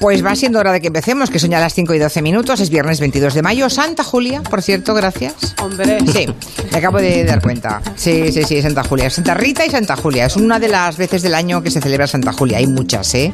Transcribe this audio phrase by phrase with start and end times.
[0.00, 2.58] Pues va siendo hora de que empecemos, que son ya las 5 y 12 minutos,
[2.60, 3.68] es viernes 22 de mayo.
[3.68, 5.34] Santa Julia, por cierto, gracias.
[5.62, 5.98] Hombre.
[6.10, 6.26] Sí,
[6.72, 7.82] me acabo de dar cuenta.
[7.96, 9.10] Sí, sí, sí, Santa Julia.
[9.10, 10.24] Santa Rita y Santa Julia.
[10.26, 12.58] Es una de las veces del año que se celebra Santa Julia.
[12.58, 13.30] Hay muchas, ¿eh?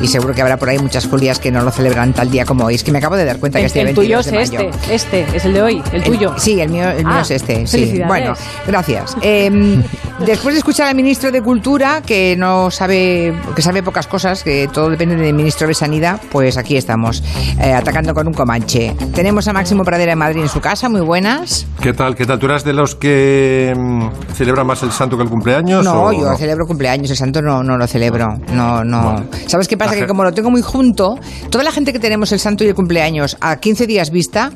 [0.00, 2.64] Y seguro que habrá por ahí muchas Julias que no lo celebran tal día como
[2.64, 2.76] hoy.
[2.76, 4.58] Es que me acabo de dar cuenta El, que este el 22 tuyo es de
[4.58, 4.70] mayo.
[4.90, 6.34] este, este, es el de hoy, el, tuyo.
[6.38, 7.66] sí, el mío, el mío Ah, es este.
[7.66, 8.00] Sí.
[8.06, 8.32] Bueno,
[8.66, 9.16] gracias.
[9.20, 9.50] Eh,
[10.26, 14.68] después de escuchar al ministro de Cultura, que no sabe, que sabe pocas cosas, que
[14.72, 17.22] todo depende del ministro de Sanidad, pues aquí estamos,
[17.60, 18.94] eh, atacando con un comanche.
[19.14, 21.66] Tenemos a Máximo Pradera de Madrid en su casa, muy buenas.
[21.80, 22.14] ¿Qué tal?
[22.14, 22.38] ¿Qué tal?
[22.38, 25.84] ¿Tú eras de los que mm, celebran más el santo que el cumpleaños?
[25.84, 28.38] No, o yo celebro cumpleaños, el santo no, no lo celebro.
[28.52, 29.02] No, no.
[29.12, 29.26] Bueno.
[29.46, 29.94] ¿Sabes qué pasa?
[29.94, 31.18] Que como lo tengo muy junto,
[31.50, 34.50] toda la gente que tenemos el santo y el cumpleaños a 15 días vista,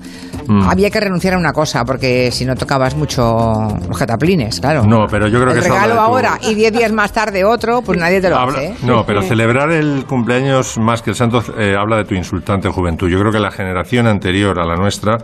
[0.47, 0.69] Mm.
[0.69, 4.85] había que renunciar a una cosa, porque si no tocabas mucho los cataplines, claro.
[4.85, 7.83] No, pero yo creo que el regalo tu- ahora y 10 días más tarde otro,
[7.83, 8.67] pues nadie te lo Habla- hace.
[8.69, 8.75] ¿eh?
[8.83, 13.09] No, pero celebrar el cumpleaños más que el santo eh, habla de tu insultante juventud.
[13.09, 15.19] Yo creo que la generación anterior a la nuestra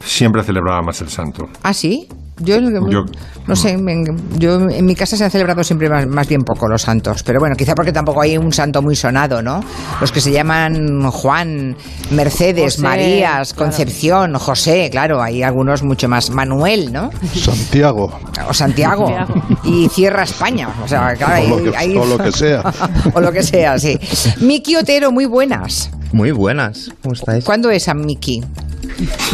[0.00, 1.48] siempre celebraba más el santo.
[1.62, 2.08] ¿Ah, sí?
[2.38, 3.04] Yo, Yo-
[3.46, 4.04] no sé, me-
[4.38, 7.38] yo en mi casa se han celebrado siempre más, más bien poco los santos, pero
[7.38, 9.60] bueno, quizá porque tampoco hay un santo muy sonado, ¿no?
[10.00, 11.76] Los que se llaman Juan,
[12.10, 13.70] Mercedes, José, Marías, claro.
[13.70, 17.10] Concepción, José, claro, hay algunos mucho más, Manuel, ¿no?
[17.34, 18.06] Santiago,
[18.48, 19.58] O Santiago, Santiago.
[19.64, 22.62] y Cierra España, o sea, claro, o, hay- lo que, hay- o lo que sea.
[23.14, 23.98] o lo que sea, sí.
[24.40, 25.90] Miki Otero, muy buenas.
[26.12, 27.44] Muy buenas, ¿cómo estáis?
[27.44, 28.42] ¿Cuándo es San Miki?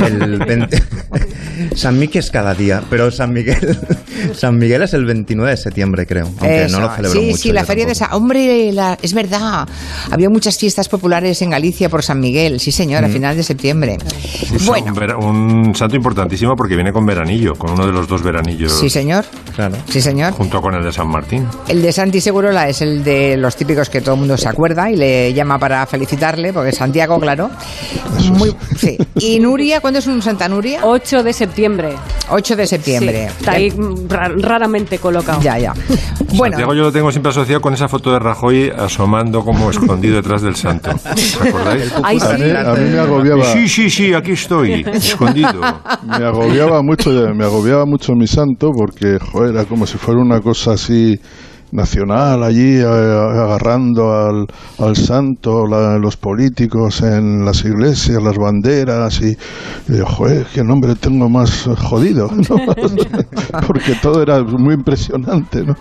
[0.05, 0.83] El 20
[1.75, 3.78] San Miguel es cada día, pero San Miguel
[4.34, 6.27] San Miguel es el 29 de septiembre, creo.
[6.27, 6.78] Aunque Eso.
[6.80, 7.42] no lo celebro Sí, mucho.
[7.42, 7.94] sí, la feria de.
[7.94, 8.12] San...
[8.12, 9.66] Hombre, la- es verdad.
[10.11, 12.61] Había muchas fiestas populares en Galicia por San Miguel.
[12.61, 13.98] Sí, señor, a final de septiembre.
[14.52, 18.08] Es Bueno, un, vera- un santo importantísimo porque viene con veranillo, con uno de los
[18.08, 19.24] dos veranillos, sí, señor.
[19.55, 19.77] Claro.
[19.89, 20.33] Sí, señor.
[20.33, 21.46] junto con el de San Martín.
[21.69, 24.91] El de Santi Segurola es el de los típicos que todo el mundo se acuerda
[24.91, 27.50] y le llama para felicitarle, porque es Santiago, claro.
[28.33, 28.96] Muy, sí.
[29.20, 29.80] ¿Y Nuria?
[29.80, 30.80] ¿Cuándo es un Santa Nuria?
[30.84, 31.90] 8 de septiembre.
[32.30, 33.29] 8 de septiembre.
[33.29, 35.41] Sí, está ahí mm, ra- raramente colocado.
[35.42, 35.73] Ya, ya.
[36.35, 40.17] Bueno, Santiago yo lo tengo siempre asociado con esa foto de Rajoy asomando como escondido
[40.17, 40.91] detrás del santo.
[40.91, 41.92] ¿Os acordáis?
[42.02, 42.42] Ay, A sí.
[42.42, 45.61] mí, a mí me agobiaba, Sí, sí, sí, aquí estoy, escondido.
[46.07, 50.41] me agobiaba mucho, me agobiaba mucho mi santo porque, joder, era como si fuera una
[50.41, 51.18] cosa así
[51.73, 54.46] nacional allí eh, agarrando al,
[54.79, 59.36] al santo la- los políticos en las iglesias las banderas y,
[59.92, 62.56] y, joder qué nombre tengo más jodido ¿no?
[63.67, 65.74] porque todo era muy impresionante ¿no?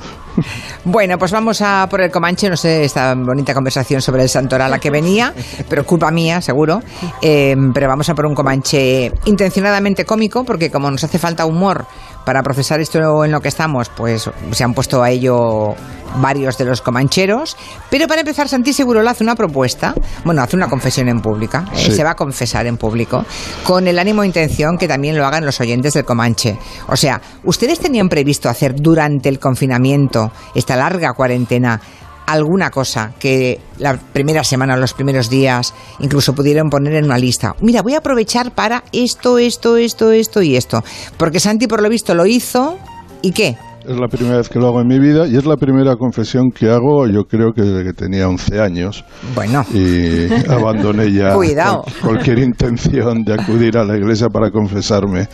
[0.86, 4.68] Bueno, pues vamos a por el Comanche, no sé, esta bonita conversación sobre el Santoral
[4.68, 5.34] a la que venía,
[5.68, 6.80] pero culpa mía, seguro.
[7.24, 11.86] Eh, pero vamos a por un Comanche intencionadamente cómico, porque como nos hace falta humor
[12.28, 15.76] para procesar esto en lo que estamos, pues se han puesto a ello
[16.18, 17.56] varios de los comancheros.
[17.90, 19.94] Pero para empezar, Santi Segurola hace una propuesta,
[20.26, 21.92] bueno, hace una confesión en pública, eh, Sí.
[21.94, 23.24] se va a confesar en público,
[23.64, 26.60] con el ánimo e intención que también lo hagan los oyentes del Comanche.
[26.90, 31.80] O sea, ¿ustedes tenían previsto hacer durante el confinamiento, esta larga cuarentena,
[32.28, 37.56] alguna cosa que la primera semana, los primeros días, incluso pudieron poner en una lista?
[37.62, 40.84] Mira, voy a aprovechar para esto, esto, esto, esto y esto.
[41.18, 42.78] Porque Santi, por lo visto, lo hizo.
[43.22, 43.58] ¿Y qué?
[43.88, 46.52] Es la primera vez que lo hago en mi vida y es la primera confesión
[46.52, 49.06] que hago, yo creo que desde que tenía 11 años.
[49.34, 49.64] Bueno.
[49.74, 51.84] Y abandoné ya Cuidado.
[51.84, 55.28] cual- cualquier intención de acudir a la iglesia para confesarme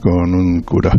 [0.00, 0.92] con un cura.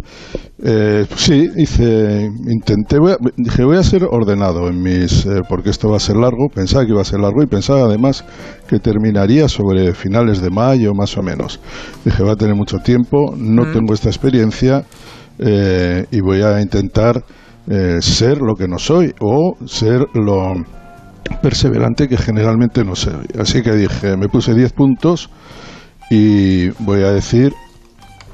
[0.61, 5.69] Eh, sí, hice, intenté, voy a- dije voy a ser ordenado en mis, eh, porque
[5.69, 8.25] esto va a ser largo, pensaba que iba a ser largo y pensaba además
[8.67, 11.61] que terminaría sobre finales de mayo más o menos.
[12.03, 14.83] Dije va a tener mucho tiempo, no tengo esta experiencia
[15.39, 17.23] eh, y voy a intentar
[17.69, 20.53] eh, ser lo que no soy o ser lo
[21.41, 23.25] perseverante que generalmente no soy.
[23.39, 25.29] Así que dije, me puse 10 puntos
[26.09, 27.53] y voy a decir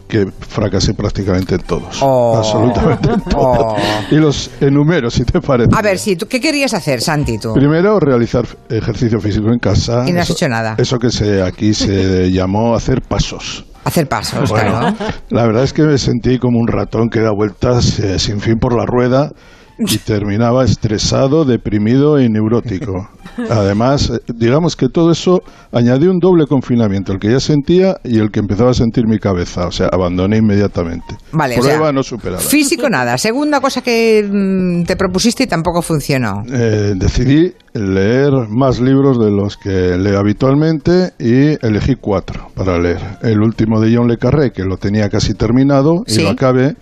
[0.07, 1.97] que fracasé prácticamente en todos.
[2.01, 2.37] Oh.
[2.37, 3.57] Absolutamente en todos.
[3.73, 3.75] Oh.
[4.11, 5.71] Y los enumero, si te parece.
[5.75, 7.53] A ver, ¿tú qué querías hacer, Santi, tú?
[7.53, 10.03] Primero, realizar ejercicio físico en casa.
[10.07, 10.75] Y no has Eso- hecho nada.
[10.77, 13.65] Eso que se, aquí se llamó hacer pasos.
[13.85, 14.95] Hacer pasos, Bueno, claro.
[15.29, 18.55] la verdad es que me sentí como un ratón que da vueltas eh, sin fin
[18.59, 19.29] por la rueda
[19.77, 23.09] y terminaba estresado, deprimido y neurótico.
[23.49, 28.19] Además, eh, digamos que todo eso añadió un doble confinamiento, el que ya sentía y
[28.19, 29.67] el que empezaba a sentir mi cabeza.
[29.67, 31.15] O sea, abandoné inmediatamente.
[31.31, 32.41] Vale, o Prueba sea, no superada.
[32.41, 33.17] Físico nada.
[33.17, 36.43] Segunda cosa que mm, te propusiste y tampoco funcionó.
[36.51, 42.99] Eh, decidí leer más libros de los que leo habitualmente y elegí cuatro para leer.
[43.21, 46.75] El último de John Le Carré, que lo tenía casi terminado y lo acabé.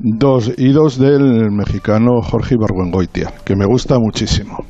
[0.00, 4.64] Dos, y dos del mexicano Jorge Ibargüengoitia, que me gusta muchísimo.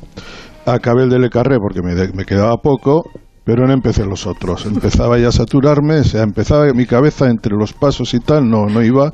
[0.65, 3.03] acabé el de Le Carré porque me, quedaba poco,
[3.49, 4.67] pero no empecé los otros.
[4.67, 8.67] Empezaba ya a saturarme, o sea, empezaba mi cabeza entre los pasos y tal, no,
[8.67, 9.11] no iba,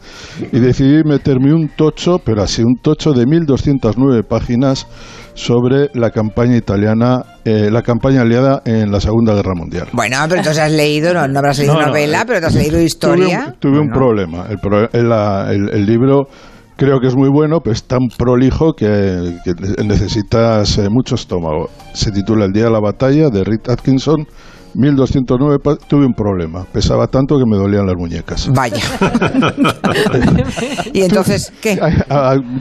[0.51, 4.87] y decidí meterme un tocho, pero así, un tocho de 1209 páginas
[5.35, 9.87] sobre la campaña italiana, eh, la campaña aliada en la Segunda Guerra Mundial.
[9.93, 12.45] Bueno, pero entonces has leído, no, no habrás leído No, no, novela, eh, pero te
[12.47, 13.45] has leído Tuve historia.
[13.47, 14.47] un, tuve un problema.
[14.49, 16.27] El, pro- el- la- el- el libro
[16.77, 21.69] creo que es muy bueno, pero es tan prolijo que, que necesitas eh, mucho estómago.
[21.93, 24.25] Se titula El día de la batalla de Rick Atkinson.
[24.77, 26.65] 1209 pa- tuve un problema.
[26.65, 28.49] Pesaba tanto que me dolían las muñecas.
[28.53, 28.83] Vaya.
[30.93, 31.77] y entonces, ¿qué?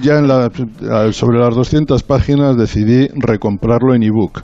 [0.00, 0.48] Ya en la-
[1.12, 4.42] sobre las 200 páginas decidí recomprarlo en ebook.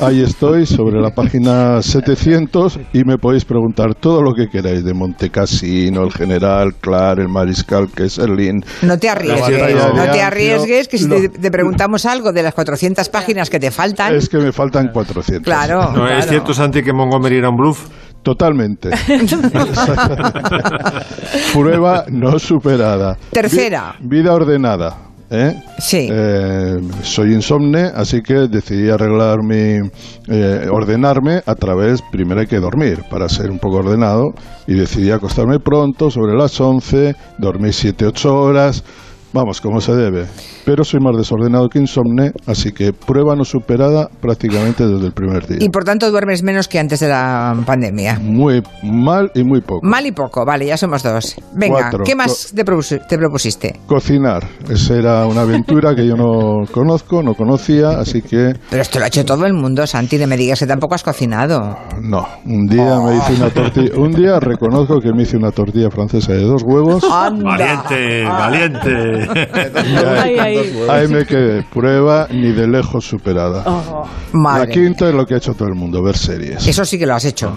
[0.00, 4.94] Ahí estoy, sobre la página 700, y me podéis preguntar todo lo que queráis de
[4.94, 8.64] Montecassino, el general, Clar, el mariscal Kesselin.
[8.82, 13.08] No te arriesgues, no te arriesgues, que si te, te preguntamos algo de las 400
[13.10, 15.44] páginas que te faltan, Es que me faltan 400.
[15.44, 15.92] claro.
[15.92, 17.86] ¿No es cierto, Santi, que Montgomery era un bluff?
[18.22, 18.90] Totalmente.
[21.52, 23.16] Prueba no superada.
[23.32, 23.96] Tercera.
[24.00, 24.96] Vi- vida ordenada.
[25.32, 25.62] ¿Eh?
[25.78, 26.08] Sí.
[26.10, 29.80] Eh, soy insomne, así que decidí arreglar mi.
[30.28, 32.00] eh, ordenarme a través.
[32.12, 34.34] Primero hay que dormir para ser un poco ordenado.
[34.66, 38.84] Y decidí acostarme pronto, sobre las 11, dormir 7-8 horas.
[39.32, 40.26] Vamos, como se debe.
[40.64, 45.46] Pero soy más desordenado que insomne, así que prueba no superada prácticamente desde el primer
[45.46, 45.58] día.
[45.60, 48.18] Y por tanto duermes menos que antes de la pandemia.
[48.20, 49.80] Muy mal y muy poco.
[49.86, 51.36] Mal y poco, vale, ya somos dos.
[51.54, 52.04] Venga, Cuatro.
[52.04, 53.80] ¿qué más te, propus- te propusiste?
[53.86, 54.46] Cocinar.
[54.68, 59.06] Esa era una aventura que yo no conozco, no conocía, así que Pero esto lo
[59.06, 61.76] ha hecho todo el mundo, Santi, no me digas que tampoco has cocinado.
[62.02, 62.26] no.
[62.44, 63.90] Un día me hice una tortilla.
[63.96, 67.02] Un día reconozco que me hice una tortilla francesa de dos huevos.
[67.04, 67.44] Anda.
[67.44, 69.21] Valiente, valiente.
[69.22, 70.86] Y ahí, Ahí, ahí.
[70.88, 71.62] ahí me quedé.
[71.72, 73.62] Prueba ni de lejos superada.
[73.66, 76.66] Oh, Madre La quinta es lo que ha hecho todo el mundo, ver series.
[76.66, 77.56] Eso sí que lo has hecho.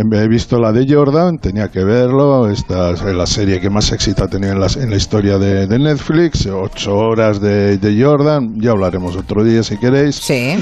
[0.00, 2.48] He visto la de Jordan, tenía que verlo.
[2.48, 5.66] Esta es la serie que más éxito ha tenido en la, en la historia de,
[5.66, 6.46] de Netflix.
[6.46, 8.54] Ocho horas de, de Jordan.
[8.58, 10.16] Ya hablaremos otro día si queréis.
[10.16, 10.54] Sí.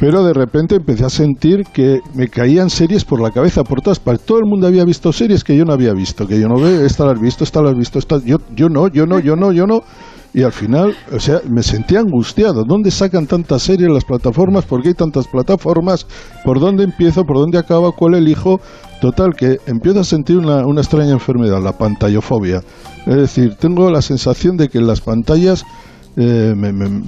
[0.00, 4.00] Pero de repente empecé a sentir que me caían series por la cabeza por todas
[4.00, 4.26] partes.
[4.26, 6.84] Todo el mundo había visto series que yo no había visto, que yo no veo,
[6.84, 9.36] esta la has visto, esta la has visto, esta yo yo no, yo no, yo
[9.36, 9.82] no, yo no.
[10.32, 12.64] Y al final, o sea, me sentía angustiado.
[12.64, 14.64] ¿Dónde sacan tantas series las plataformas?
[14.64, 16.06] ¿Por qué hay tantas plataformas?
[16.44, 17.24] ¿Por dónde empiezo?
[17.24, 17.90] ¿Por dónde acaba?
[17.90, 18.60] ¿Cuál elijo?
[19.00, 22.62] Total, que empiezo a sentir una, una extraña enfermedad, la pantallofobia.
[23.06, 25.64] Es decir, tengo la sensación de que las pantallas
[26.16, 27.02] eh, me, me-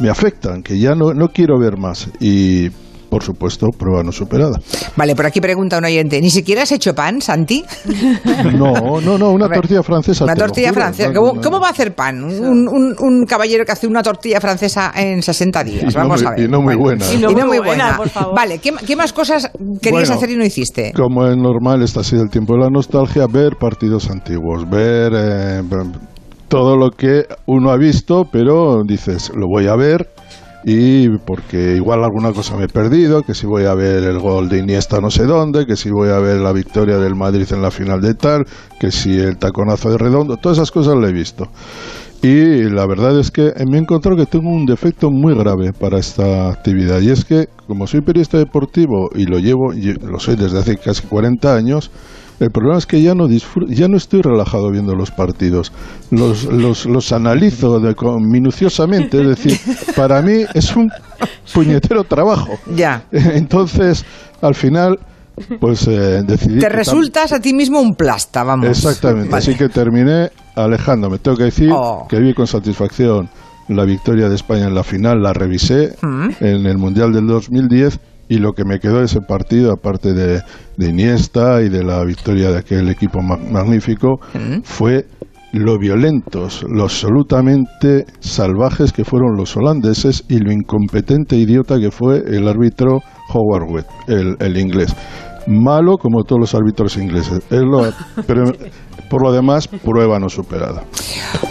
[0.00, 2.08] me afectan, que ya no, no quiero ver más.
[2.20, 2.68] Y,
[3.14, 4.58] por supuesto, prueba no superada.
[4.96, 7.64] Vale, por aquí pregunta un oyente, ¿ni siquiera has hecho pan, Santi?
[8.58, 10.24] No, no, no, una ver, tortilla francesa.
[10.24, 10.80] Una tortilla juro.
[10.80, 11.08] francesa.
[11.12, 11.40] No, ¿Cómo, no, no.
[11.42, 12.24] cómo va a hacer pan?
[12.24, 15.94] Un, un- un caballero que hace una tortilla francesa en 60 Y días.
[15.94, 16.40] no Vamos muy- a ver.
[16.44, 17.04] y no muy buena.
[17.12, 18.34] Y no muy buena, por favor.
[18.34, 19.48] Vale, ¿qué, qué más cosas
[19.80, 20.92] querías Bueno, hacer y no hiciste?
[20.92, 25.62] Como es normal, está así el tiempo de la nostalgia, ver partidos antiguos, ver eh,
[26.48, 30.08] todo lo que uno ha visto, pero dices, lo voy a ver
[30.64, 34.48] y porque igual alguna cosa me he perdido, que si voy a ver el gol
[34.48, 37.60] de Iniesta no sé dónde, que si voy a ver la victoria del Madrid en
[37.60, 38.46] la final de tal,
[38.80, 41.48] que si el taconazo de redondo, todas esas cosas lo he visto.
[42.22, 45.98] Y la verdad es que me he encontrado que tengo un defecto muy grave para
[45.98, 47.02] esta actividad.
[47.02, 51.02] Y es que, como soy periodista deportivo y lo llevo, lo soy desde hace casi
[51.02, 51.90] 40 años,
[52.44, 55.72] el problema es que ya no disfr- ya no estoy relajado viendo los partidos.
[56.10, 59.20] Los, los, los analizo de, con- minuciosamente.
[59.20, 59.58] Es decir,
[59.96, 60.90] para mí es un
[61.52, 62.58] puñetero trabajo.
[62.74, 63.04] Ya.
[63.12, 64.04] Entonces,
[64.42, 64.98] al final,
[65.60, 66.58] pues eh, decidí.
[66.60, 68.68] Te resultas a ti mismo un plasta, vamos.
[68.68, 69.38] Exactamente, Vale.
[69.42, 71.18] así que terminé alejándome.
[71.18, 72.06] Tengo que decir Oh.
[72.08, 73.28] que vi con satisfacción
[73.68, 76.28] la victoria de España en la final, la revisé Mm.
[76.40, 80.40] en el Mundial del 2010 y lo que me quedó de ese partido, aparte de,
[80.76, 84.62] de Iniesta y de la victoria de aquel equipo ma- magnífico, Mm.
[84.62, 85.04] fue
[85.52, 91.90] lo violentos, lo absolutamente salvajes que fueron los holandeses y lo incompetente e idiota que
[91.90, 92.98] fue el árbitro
[93.32, 94.94] Howard Webb, el, el inglés.
[95.46, 97.40] Malo como todos los árbitros ingleses.
[97.50, 97.92] Es lo-
[98.26, 98.44] pero
[99.10, 100.82] por lo demás, prueba no superada.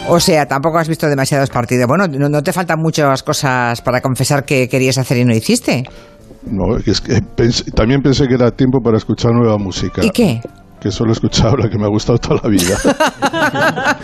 [0.09, 1.87] O sea, tampoco has visto demasiados partidos.
[1.87, 5.83] Bueno, no, no te faltan muchas cosas para confesar que querías hacer y no hiciste.
[6.45, 10.03] No, es que pensé- también pensé que era tiempo para escuchar nueva música.
[10.05, 10.41] ¿Y qué?
[10.79, 12.77] Que solo he escuchado la que me ha gustado toda la vida.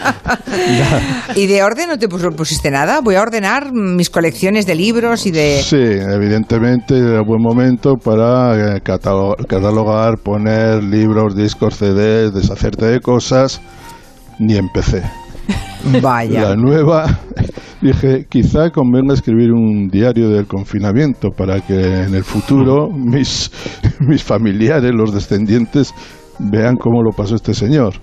[1.35, 3.01] ¿Y de orden no te pus- pusiste nada?
[3.01, 5.61] Voy a ordenar mis colecciones de libros y de...
[5.63, 12.99] Sí, evidentemente era buen momento para eh, catalo- catalogar, poner libros, discos, CDs, deshacerte de
[13.01, 13.61] cosas.
[14.39, 15.03] Ni empecé.
[16.01, 16.49] Vaya.
[16.49, 17.19] La nueva,
[17.81, 23.49] Dije, quizá convenga escribir un diario del confinamiento para que en el futuro mis,
[24.01, 25.93] mis familiares, los descendientes,
[26.39, 27.93] vean cómo lo pasó este señor.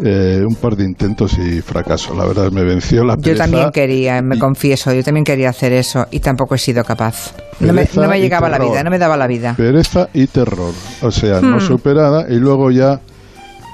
[0.00, 2.14] Eh, un par de intentos y fracaso.
[2.14, 3.42] La verdad, me venció la Yo pereza.
[3.44, 7.32] también quería, me confieso, yo también quería hacer eso y tampoco he sido capaz.
[7.58, 8.70] No me, no me y llegaba la terror.
[8.70, 9.54] vida, no me daba la vida.
[9.56, 10.72] Pereza y terror.
[11.02, 11.50] O sea, Hmm.
[11.50, 13.00] no superada y luego ya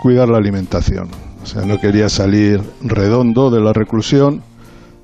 [0.01, 1.09] cuidar la alimentación.
[1.45, 4.41] O sea, no quería salir redondo de la reclusión.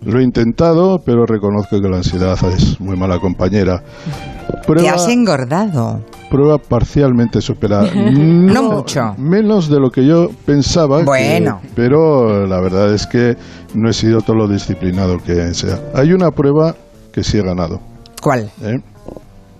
[0.02, 3.82] Lo he intentado, pero reconozco que la ansiedad es muy mala compañera.
[3.82, 6.00] Te Prueba, has engordado.
[6.30, 7.90] prueba parcialmente superada.
[7.94, 9.00] No mucho.
[9.18, 11.00] Menos de lo que yo pensaba.
[11.00, 11.60] que- Bueno.
[11.76, 13.36] pero la verdad es que
[13.74, 15.78] no he sido todo lo disciplinado que sea.
[15.94, 16.74] Hay una prueba
[17.12, 17.80] que sí he ganado.
[18.22, 18.50] ¿Cuál?
[18.62, 18.78] ¿eh?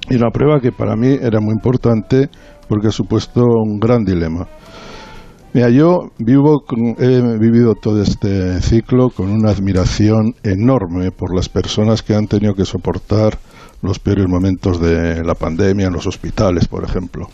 [0.08, 2.30] Y una prueba que para mí era muy importante
[2.66, 4.46] porque ha supuesto un gran dilema.
[5.52, 6.64] Mira, yo vivo
[6.99, 12.54] he vivido todo este ciclo con una admiración enorme por las personas que han tenido
[12.54, 13.38] que soportar
[13.83, 17.28] los peores momentos de la pandemia en los hospitales, por ejemplo.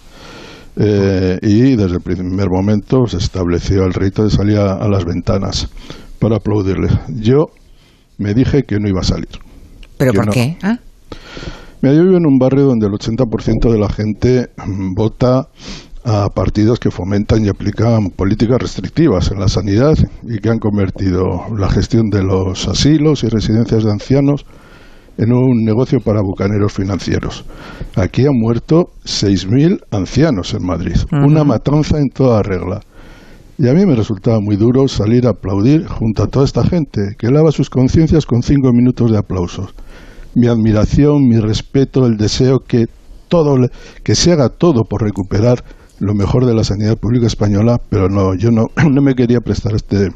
[0.77, 5.05] Eh, y desde el primer momento se estableció el rito de salir a, a las
[5.05, 5.69] ventanas
[6.19, 6.93] para aplaudirles.
[7.09, 7.47] Yo
[8.17, 9.29] me dije que no iba a salir.
[9.99, 10.33] ¿Pero por no.
[10.33, 10.57] qué?
[10.63, 10.79] ¿Ah?
[11.83, 14.51] Mira, yo vivo en un barrio donde el 80% de la gente
[14.95, 15.49] vota
[16.07, 21.43] a partidos que fomentan y aplican políticas restrictivas en la sanidad y que han convertido
[21.59, 24.47] la gestión de los asilos y residencias de ancianos
[25.19, 27.45] en un negocio para bucaneros financieros.
[27.97, 32.81] Aquí han muerto 6.000 ancianos en Madrid, una matanza en toda regla.
[33.59, 37.17] Y a mí me resultaba muy duro salir a aplaudir junto a toda esta gente
[37.19, 39.75] que lava sus conciencias con cinco minutos de aplausos
[40.37, 42.85] mi admiración, mi respeto, el deseo que
[43.29, 43.57] todo
[44.05, 45.65] que se haga todo por recuperar
[45.99, 49.73] lo mejor de la sanidad pública española, pero no, yo no, no me quería prestar
[49.73, 50.09] a este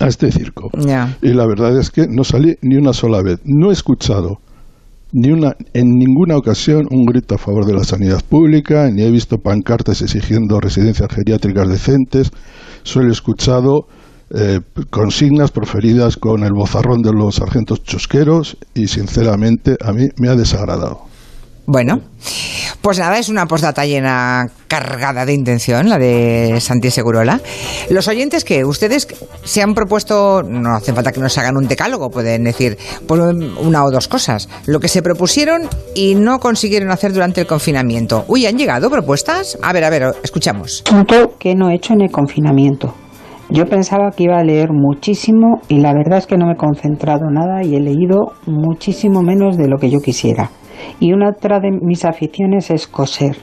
[0.00, 0.70] a este circo.
[1.22, 3.38] Y la verdad es que no salí ni una sola vez.
[3.44, 4.38] No he escuchado
[5.12, 9.10] ni una en ninguna ocasión un grito a favor de la sanidad pública, ni he
[9.10, 12.30] visto pancartas exigiendo residencias geriátricas decentes.
[12.82, 13.86] Solo he escuchado
[14.34, 14.60] eh,
[14.90, 20.34] consignas proferidas con el bozarrón de los sargentos chusqueros y sinceramente a mí me ha
[20.34, 21.02] desagradado.
[21.66, 22.00] Bueno,
[22.80, 27.40] pues nada, es una postdata llena cargada de intención, la de Santi Segurola.
[27.90, 29.08] Los oyentes que ustedes
[29.42, 33.20] se han propuesto, no hace falta que nos hagan un decálogo, pueden decir pues,
[33.60, 34.48] una o dos cosas.
[34.66, 35.62] Lo que se propusieron
[35.94, 38.24] y no consiguieron hacer durante el confinamiento.
[38.28, 39.58] Uy, ¿han llegado propuestas?
[39.62, 40.82] A ver, a ver, escuchamos.
[40.82, 42.94] Punto no he hecho en el confinamiento.
[43.48, 46.56] Yo pensaba que iba a leer muchísimo y la verdad es que no me he
[46.56, 50.50] concentrado nada y he leído muchísimo menos de lo que yo quisiera.
[51.00, 53.36] Y una otra de mis aficiones es coser.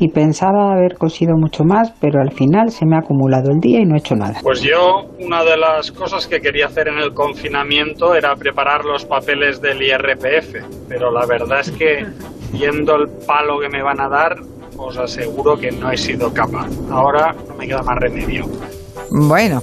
[0.00, 3.80] Y pensaba haber cosido mucho más, pero al final se me ha acumulado el día
[3.80, 4.40] y no he hecho nada.
[4.42, 9.04] Pues yo, una de las cosas que quería hacer en el confinamiento era preparar los
[9.04, 12.06] papeles del IRPF, pero la verdad es que,
[12.52, 14.36] viendo el palo que me van a dar,
[14.78, 16.68] os aseguro que no he sido capaz.
[16.90, 18.44] Ahora no me queda más remedio.
[19.10, 19.62] Bueno,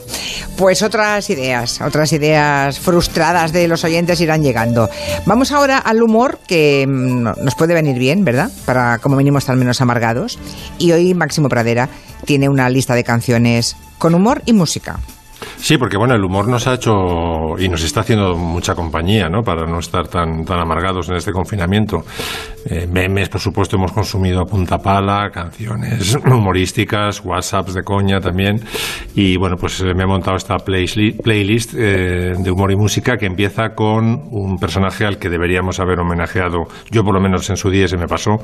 [0.57, 4.89] pues otras ideas, otras ideas frustradas de los oyentes irán llegando.
[5.25, 8.50] Vamos ahora al humor que mm, no- nos puede venir bien, ¿verdad?
[8.65, 10.38] Para como mínimo estar menos amargados.
[10.77, 11.89] Y hoy Máximo Pradera
[12.25, 15.00] tiene una lista de canciones con humor y música.
[15.62, 16.91] Sí, porque bueno, el humor nos ha hecho
[17.60, 19.44] y nos está haciendo mucha compañía, ¿no?
[19.44, 22.03] Para no estar tan, tan amargados en este confinamiento.
[22.65, 28.60] Eh, memes, por supuesto, hemos consumido a punta pala, canciones humorísticas, WhatsApps de coña también.
[29.13, 33.18] Y bueno, pues eh, me he montado esta playlist, playlist eh, de humor y música
[33.18, 37.58] que empieza con un personaje al que deberíamos haber homenajeado, yo por lo menos en
[37.58, 38.38] su día se me pasó,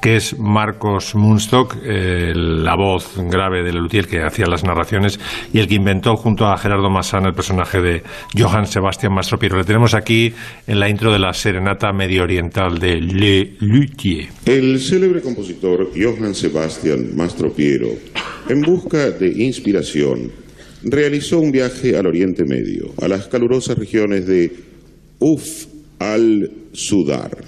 [0.00, 5.20] que es Marcos Munstock, eh, la voz grave de Lelutier que hacía las narraciones
[5.52, 8.02] y el que inventó junto a Gerardo Massana el personaje de
[8.38, 9.56] Johann Sebastian Mastropiero.
[9.56, 10.32] Le tenemos aquí
[10.66, 14.28] en la intro de la serenata medio oriental de Le Luthier.
[14.46, 17.88] El célebre compositor Johann Sebastian Mastropiero,
[18.48, 20.30] en busca de inspiración,
[20.84, 24.52] realizó un viaje al Oriente Medio, a las calurosas regiones de
[25.18, 25.66] Uf
[25.98, 27.38] al-Sudar.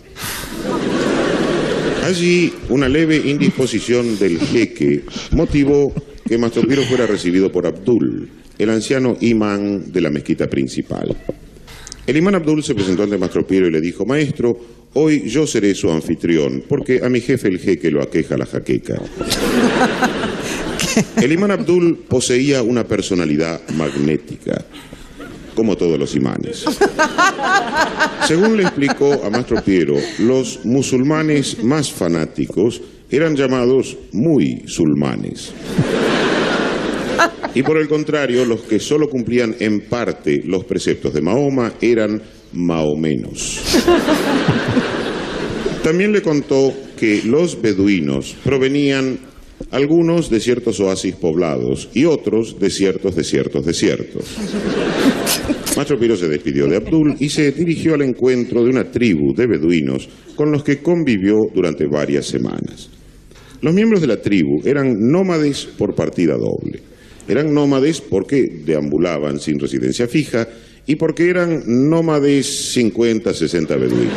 [2.04, 5.92] Allí, una leve indisposición del jeque motivó
[6.28, 11.16] que Mastropiero fuera recibido por Abdul, el anciano imán de la mezquita principal.
[12.06, 14.58] El imán Abdul se presentó ante Mastropiero y le dijo, maestro,
[14.94, 19.00] hoy yo seré su anfitrión, porque a mi jefe el jeque lo aqueja la jaqueca.
[21.20, 24.64] El imán Abdul poseía una personalidad magnética,
[25.56, 26.64] como todos los imanes.
[28.28, 32.80] Según le explicó a Mastro Piero, los musulmanes más fanáticos
[33.10, 35.52] eran llamados muy sulmanes.
[37.54, 42.20] Y por el contrario, los que solo cumplían en parte los preceptos de Mahoma eran
[42.52, 43.60] mahomenos.
[45.82, 49.18] También le contó que los beduinos provenían
[49.70, 54.24] algunos de ciertos oasis poblados y otros de ciertos desiertos desiertos.
[55.76, 59.46] Macho Piro se despidió de Abdul y se dirigió al encuentro de una tribu de
[59.46, 62.88] beduinos con los que convivió durante varias semanas.
[63.60, 66.93] Los miembros de la tribu eran nómades por partida doble.
[67.28, 70.46] Eran nómades porque deambulaban sin residencia fija
[70.86, 74.12] y porque eran nómades 50, 60 beduinos.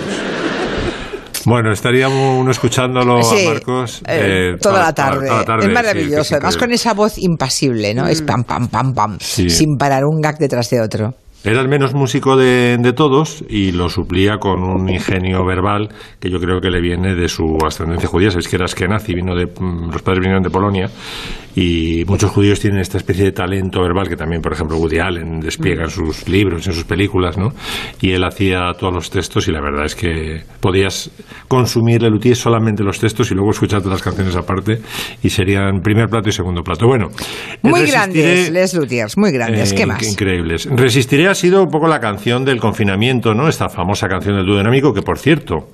[1.45, 5.27] Bueno, estaríamos uno escuchándolo Sí, a Marcos eh, eh, toda, la tarde.
[5.27, 6.21] toda la tarde, Es sí, maravilloso.
[6.21, 8.05] es Además, con esa voz impasible, ¿no?
[8.05, 9.17] Es pam, pam, pam, pam.
[9.21, 9.49] Sí.
[9.49, 11.13] Sin parar un gag detrás de otro.
[11.47, 15.89] Era el menos músico de, de todos y lo suplía con un ingenio verbal
[16.19, 18.31] que yo creo que le viene de su ascendencia judía.
[18.31, 20.89] Sabéis que era Askenazi, vino de, mm, los padres vinieron de Polonia
[21.55, 25.39] y muchos judíos tienen esta especie de talento verbal que también, por ejemplo, Woody Allen
[25.39, 27.49] despliega en sus libros, en sus películas, ¿no?
[28.01, 31.09] Y él hacía todos los textos y la verdad es que podías
[31.47, 34.79] consumir Lelutier solamente los textos y luego escuchar todas las canciones aparte
[35.23, 36.85] y serían primer plato y segundo plato.
[36.87, 37.07] Bueno,
[37.63, 39.71] Muy grandes, Les Luthiers, muy grandes.
[39.71, 40.03] eh, ¿Qué más?
[40.03, 40.67] Increíbles.
[40.71, 43.47] Resistiré sido un poco la canción del confinamiento, ¿no?
[43.47, 45.69] Esta famosa canción del dúo dinámico que, por cierto,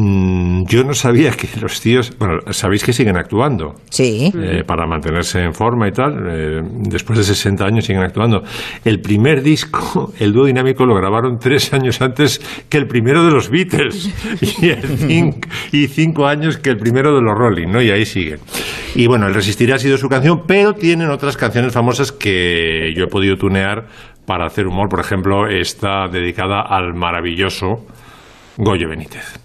[0.00, 2.12] mm, yo no sabía que los tíos...
[2.18, 3.74] Bueno, sabéis que siguen actuando.
[3.90, 4.32] Sí.
[4.34, 6.26] eh, para mantenerse en forma y tal.
[6.30, 8.42] eh, después de 60 años siguen actuando.
[8.84, 13.30] El primer disco, el dúo dinámico, lo grabaron tres años antes que el primero de
[13.30, 14.10] los Beatles
[14.62, 17.82] y, el cinc- y cinco años que el primero de los Rolling, ¿no?
[17.82, 18.40] Y ahí siguen.
[18.94, 23.04] Y bueno, El Resistiré ha sido su canción, pero tienen otras canciones famosas que yo
[23.04, 23.86] he podido tunear
[24.26, 24.88] para hacer humor.
[24.88, 27.86] Por ejemplo, está dedicada al maravilloso
[28.56, 29.38] Goyo Benítez.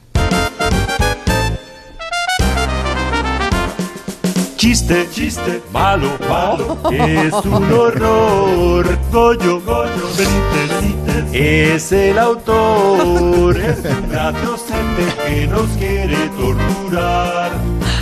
[4.66, 8.98] Chiste, chiste, malo, malo, es un horror.
[9.12, 13.56] Goyo, Goyo, Benítez, es el autor.
[13.58, 14.10] Es un
[14.44, 17.52] docente que nos quiere torturar.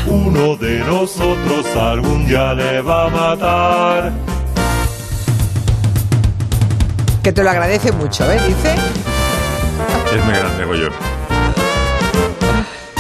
[0.08, 4.14] Uno de nosotros algún día le va a matar.
[7.24, 8.40] Que te lo agradece mucho, ¿eh?
[8.48, 8.76] Dice.
[10.16, 11.13] Es muy grande, Goyo.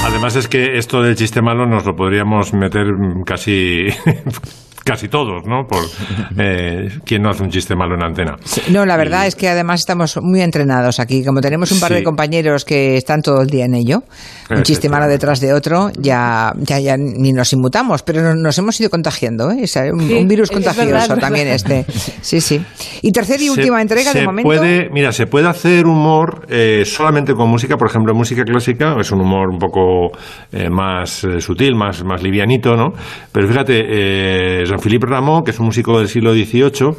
[0.05, 2.87] Además es que esto del chiste malo nos lo podríamos meter
[3.25, 3.87] casi
[4.83, 5.65] casi todos, ¿no?
[5.67, 5.83] Por
[6.37, 8.35] eh, quién no hace un chiste malo en antena.
[8.69, 11.23] No, la verdad es que además estamos muy entrenados aquí.
[11.23, 11.95] Como tenemos un par Sí.
[11.95, 14.03] de compañeros que están todo el día en ello,
[14.49, 18.57] un chiste malo detrás de otro, ya, ya, ya ni nos inmutamos, pero nos, nos
[18.57, 19.59] hemos ido contagiando, ¿eh?
[19.63, 21.21] Es un, Sí, un virus contagioso verdad, es verdad.
[21.21, 21.85] también este.
[22.21, 22.61] Sí, sí.
[23.01, 24.47] Y tercera y Se- última entrega se de momento.
[24.47, 29.11] Puede, mira, se puede hacer humor eh, solamente con música, por ejemplo, música clásica, es
[29.11, 30.11] un humor un poco
[30.51, 32.93] eh, más eh, sutil, más, más livianito, ¿no?
[33.31, 36.89] Pero fíjate, eh, Jean-Philippe Rameau, que es un músico del siglo XVIII,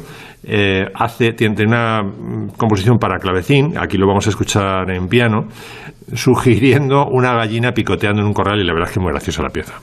[0.45, 5.47] eh, hace, tiene, una mm, composición para clavecín, aquí lo vamos a escuchar en piano,
[6.13, 9.43] sugiriendo una gallina picoteando en un corral y la verdad es que es muy graciosa
[9.43, 9.73] la pieza.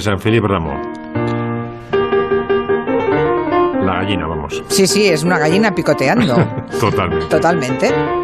[0.00, 0.78] De Jean-Philippe Rameau.
[3.84, 4.62] La gallina, vamos.
[4.68, 6.36] Sí, sí, es una gallina picoteando.
[6.80, 7.26] Totalmente.
[7.26, 8.19] Totalmente.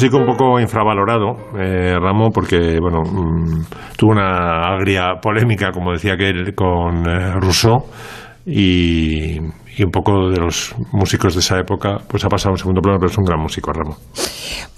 [0.00, 3.64] Músico un poco infravalorado, eh, Ramo, porque bueno, mm,
[3.98, 7.84] tuvo una agria polémica, como decía que él, con eh, Rousseau
[8.46, 12.80] y, un poco de los músicos de esa época, pues ha pasado a un segundo
[12.80, 13.96] plano, pero es un gran músico, Ramo.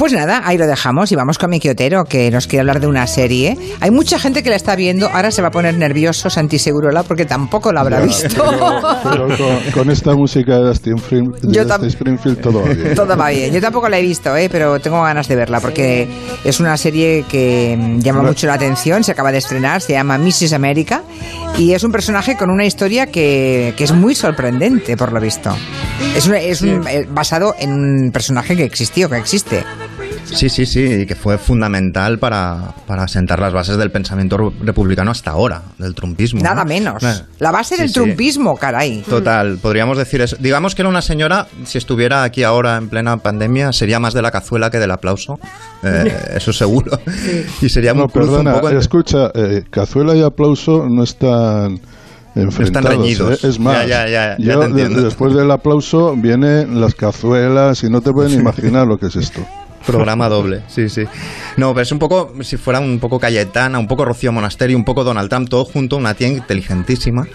[0.02, 2.88] Pues nada, ahí lo dejamos y vamos con Miki Otero, que nos quiere hablar de
[2.88, 3.56] una serie.
[3.78, 7.04] Hay mucha gente que la está viendo, ahora se va a poner nervioso Santi Segurola
[7.04, 8.42] porque tampoco la habrá visto.
[9.04, 12.68] Pero con, con esta música de Dustin, Frim- de Yo Dustin tam- Springfield todo va
[12.74, 12.94] bien.
[12.96, 13.52] Todo va bien.
[13.54, 14.48] Yo tampoco la he visto, ¿eh?
[14.50, 16.08] pero tengo ganas de verla porque
[16.42, 19.04] es una serie que mm, llama mucho la atención.
[19.04, 20.52] Se acaba de estrenar, se llama Mrs.
[20.52, 21.04] America
[21.56, 25.56] y es un personaje con una historia que, que es muy sorprendente, por lo visto.
[26.16, 29.62] Es, un- es un- eh, basado en un personaje que existió, que existe.
[30.24, 35.10] Sí, sí, sí, y que fue fundamental para, para sentar las bases del pensamiento republicano
[35.10, 36.40] hasta ahora, del trumpismo.
[36.40, 36.48] ¿no?
[36.48, 37.02] Nada menos.
[37.02, 37.94] Eh, La base sí, del sí.
[37.94, 39.02] trumpismo, caray.
[39.02, 40.36] Total, podríamos decir eso.
[40.40, 44.22] Digamos que era una señora, si estuviera aquí ahora en plena pandemia, sería más de
[44.22, 45.38] la cazuela que del aplauso.
[45.82, 46.98] Eh, eso seguro.
[47.60, 51.02] Y sería No, un cruce perdona, un poco entre- escucha, eh, cazuela y aplauso no
[51.02, 51.80] están
[52.34, 52.88] enfrentados.
[52.90, 53.44] reñidos.
[53.44, 53.48] ¿eh?
[53.48, 54.98] Es más, Ya, ya, ya, ya yo, te entiendo.
[55.00, 59.16] de- después del aplauso vienen las cazuelas y no te pueden imaginar lo que es
[59.16, 59.44] esto.
[59.86, 61.04] Programa doble, sí, sí.
[61.56, 64.84] No, pero es un poco, si fuera un poco Cayetana, un poco Rocío Monasterio, un
[64.84, 67.26] poco Donald Trump, todo junto, una tía inteligentísima.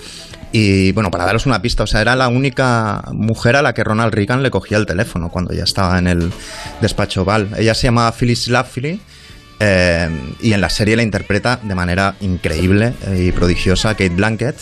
[0.52, 3.84] Y bueno, para daros una pista, o sea, era la única mujer a la que
[3.84, 6.32] Ronald Reagan le cogía el teléfono cuando ya estaba en el
[6.82, 7.50] despacho Oval.
[7.58, 9.02] Ella se llamaba Phyllis Schlafly
[9.60, 10.10] eh,
[10.42, 14.56] y en la serie la interpreta de manera increíble y prodigiosa Kate Blanket.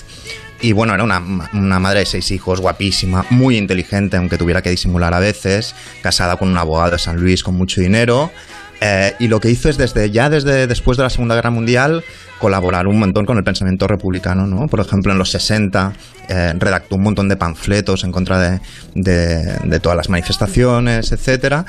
[0.66, 1.22] Y bueno, era una,
[1.54, 6.38] una madre de seis hijos, guapísima, muy inteligente, aunque tuviera que disimular a veces, casada
[6.38, 8.32] con un abogado de San Luis con mucho dinero.
[8.82, 12.04] eh, y lo que hizo es desde ya desde después de la Segunda Guerra Mundial
[12.40, 14.68] colaborar un montón con el pensamiento republicano, ¿no?
[14.68, 15.94] Por ejemplo, en los 60
[16.28, 18.60] eh, redactó un montón de panfletos en contra de,
[18.96, 21.64] de- de todas las manifestaciones, etcétera.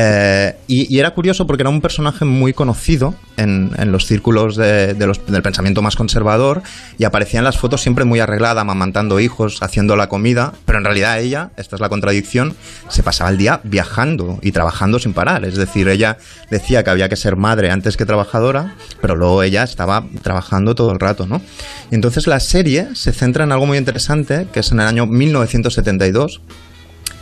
[0.00, 5.06] Eh, y, era curioso porque era un personaje muy conocido en, los círculos de- de
[5.08, 6.62] los- del pensamiento más conservador
[6.98, 10.84] y aparecía en las fotos siempre muy arreglada, amamantando hijos, haciendo la comida, pero en
[10.84, 12.54] realidad ella, esta es la contradicción,
[12.88, 15.44] se pasaba el día viajando y trabajando sin parar.
[15.44, 19.64] Es decir, ella decía que había que ser madre antes que trabajadora, pero luego ella
[19.64, 21.42] estaba trabajando todo el rato, ¿no?
[21.90, 26.40] Entonces la serie se centra en algo muy interesante, que es en el año 1972,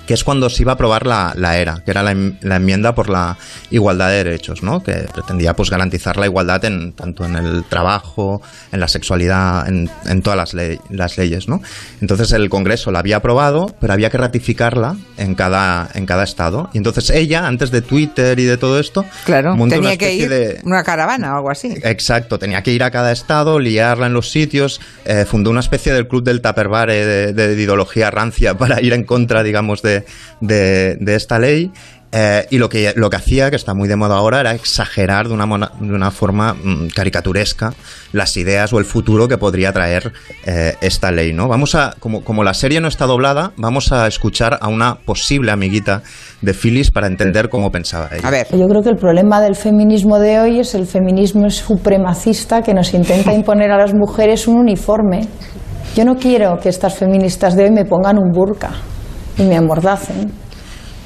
[0.06, 2.56] que es cuando se iba a aprobar la, la ERA, que era la, em- la
[2.56, 3.36] enmienda por la
[3.70, 4.82] igualdad de derechos, ¿no?
[4.82, 8.40] que pretendía pues, garantizar la igualdad en, tanto en el trabajo,
[8.72, 11.48] en la sexualidad, en, en todas las, ley- las leyes.
[11.48, 11.60] ¿no?
[12.00, 16.70] Entonces el Congreso la había aprobado, pero había que ratificarla en cada, en cada estado.
[16.72, 20.14] Y entonces ella, antes de Twitter y de todo esto, Claro, montó una tenía que
[20.14, 21.74] ir de- una caravana o algo así.
[21.82, 25.92] Exacto, tenía que ir a cada estado, liarla en los sitios, eh, fundó una especie
[25.92, 29.95] del club del Tupperware de, de ideología rancia para ir en contra, digamos, de,
[30.40, 31.70] de- de esta ley.
[32.12, 35.26] Eh, y lo que, lo que hacía, que está muy de moda ahora, era exagerar
[35.26, 37.74] de una, mona- de una forma mm, caricaturesca
[38.12, 40.12] las ideas o el futuro que podría traer
[40.46, 41.32] eh, esta ley.
[41.34, 41.48] ¿no?
[41.48, 45.50] Vamos a, como, como la serie no está doblada, vamos a escuchar a una posible
[45.50, 46.02] amiguita
[46.40, 48.26] de Phyllis para entender cómo pensaba ella.
[48.26, 48.46] A ver.
[48.52, 52.94] Yo creo que el problema del feminismo de hoy es el feminismo supremacista que nos
[52.94, 55.26] intenta imponer a las mujeres un uniforme.
[55.96, 58.70] Yo no quiero que estas feministas de hoy me pongan un burka
[59.38, 60.32] y me amordacen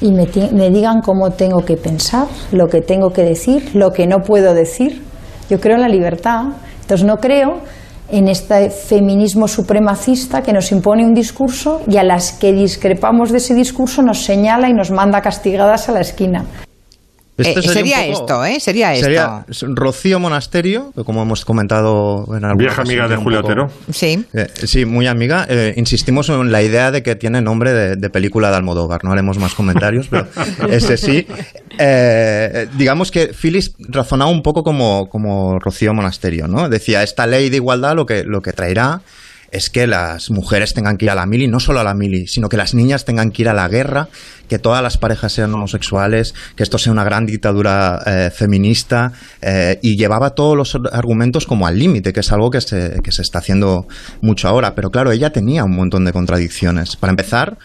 [0.01, 4.07] y me, me digan cómo tengo que pensar, lo que tengo que decir, lo que
[4.07, 5.03] no puedo decir.
[5.49, 6.45] Yo creo en la libertad,
[6.81, 7.59] entonces no creo
[8.09, 13.37] en este feminismo supremacista que nos impone un discurso y a las que discrepamos de
[13.37, 16.45] ese discurso nos señala y nos manda castigadas a la esquina.
[17.41, 18.59] Este Eh, sería sería poco- esto, ¿eh?
[18.59, 19.05] Sería esto.
[19.05, 23.69] Sería Rocío Monasterio, como hemos comentado en alguna Vieja amiga de Julio Otero.
[23.91, 24.25] Sí.
[24.33, 25.45] Eh, sí, muy amiga.
[25.49, 29.03] Eh, insistimos en la idea de que tiene nombre de, de película de Almodóvar.
[29.03, 30.27] No haremos más comentarios, pero
[30.69, 31.27] ese sí.
[31.77, 36.69] Eh, digamos que Phyllis razonaba un poco como, como Rocío Monasterio, ¿no?
[36.69, 39.01] Decía, esta ley de igualdad lo que, lo que traerá
[39.51, 42.27] es que las mujeres tengan que ir a la mili, no solo a la mili,
[42.27, 44.07] sino que las niñas tengan que ir a la guerra,
[44.47, 49.11] que todas las parejas sean homosexuales, que esto sea una gran dictadura eh, feminista,
[49.41, 53.11] eh, y llevaba todos los argumentos como al límite, que es algo que se, que
[53.11, 53.87] se está haciendo
[54.21, 54.73] mucho ahora.
[54.73, 56.95] Pero claro, ella tenía un montón de contradicciones.
[56.95, 57.57] Para empezar,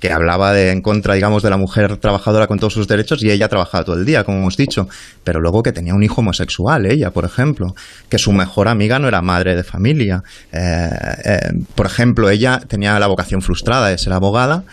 [0.00, 3.30] que hablaba de en contra, digamos, de la mujer trabajadora con todos sus derechos y
[3.30, 4.88] ella trabajaba todo el día, como hemos dicho,
[5.24, 7.74] pero luego que tenía un hijo homosexual, ella, por ejemplo,
[8.08, 10.22] que su mejor amiga no era madre de familia.
[10.52, 10.88] Eh,
[11.24, 14.64] eh, por ejemplo, ella tenía la vocación frustrada de ser abogada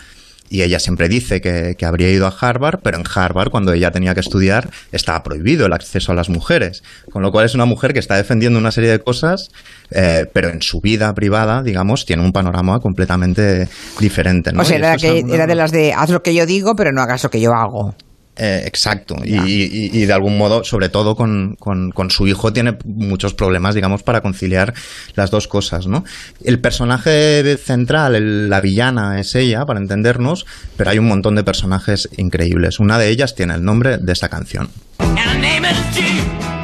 [0.48, 3.90] y ella siempre dice que, que habría ido a Harvard, pero en Harvard, cuando ella
[3.90, 6.82] tenía que estudiar, estaba prohibido el acceso a las mujeres.
[7.10, 9.50] Con lo cual es una mujer que está defendiendo una serie de cosas,
[9.90, 13.68] eh, pero en su vida privada, digamos, tiene un panorama completamente
[14.00, 14.52] diferente.
[14.52, 14.62] ¿no?
[14.62, 17.02] O sea, era, que, era de las de haz lo que yo digo, pero no
[17.02, 17.94] hagas lo que yo hago.
[18.38, 19.16] Eh, exacto.
[19.24, 23.32] Y, y- y de algún modo, sobre todo con, con- con su hijo, tiene muchos
[23.32, 24.74] problemas, digamos, para conciliar
[25.14, 26.04] las dos cosas, ¿no?
[26.44, 30.44] El personaje central, el- la villana, es ella, para entendernos,
[30.76, 32.78] pero hay un montón de personajes increíbles.
[32.78, 34.68] Una de ellas tiene el nombre de esta canción.
[34.98, 36.55] And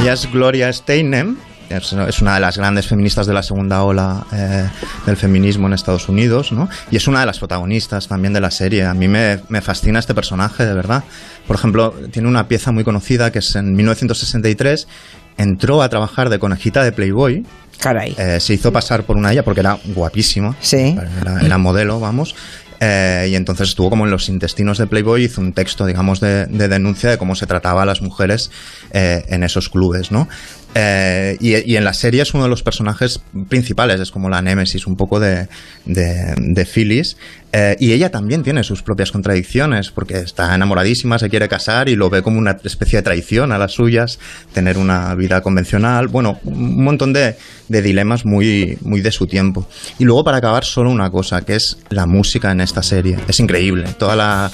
[0.00, 1.36] Ella es Gloria Steinem.
[1.68, 4.66] Es una de las grandes feministas de la segunda ola eh,
[5.04, 6.68] del feminismo en Estados Unidos, ¿no?
[6.90, 8.86] Y es una de las protagonistas también de la serie.
[8.86, 11.04] A mí me, me fascina este personaje, de verdad.
[11.46, 14.88] Por ejemplo, tiene una pieza muy conocida que es en 1963,
[15.36, 17.44] entró a trabajar de conejita de Playboy.
[17.78, 18.16] Caray.
[18.18, 20.56] Eh, se hizo pasar por una ella porque era guapísima.
[20.60, 20.96] Sí.
[21.20, 22.34] Era, era modelo, vamos.
[22.80, 26.46] Eh, y entonces estuvo como en los intestinos de Playboy, hizo un texto, digamos, de,
[26.46, 28.50] de denuncia de cómo se trataba a las mujeres
[28.92, 30.28] eh, en esos clubes, ¿no?
[30.74, 34.86] Eh, y, en la serie es uno de los personajes principales, es como la némesis
[34.86, 35.48] un poco de,
[35.84, 37.16] de, de Phyllis.
[37.52, 41.96] Eh, y ella también tiene sus propias contradicciones, porque está enamoradísima, se quiere casar y
[41.96, 44.20] lo ve como una especie de traición a las suyas,
[44.52, 47.36] tener una vida convencional, bueno, un montón de,
[47.68, 49.68] de dilemas muy, muy de su tiempo.
[49.98, 53.18] Y luego para acabar solo una cosa, que es la música en esta serie.
[53.26, 54.52] Es increíble, toda la,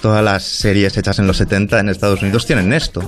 [0.00, 3.02] todas las series hechas en los 70 en Estados Unidos tienen esto.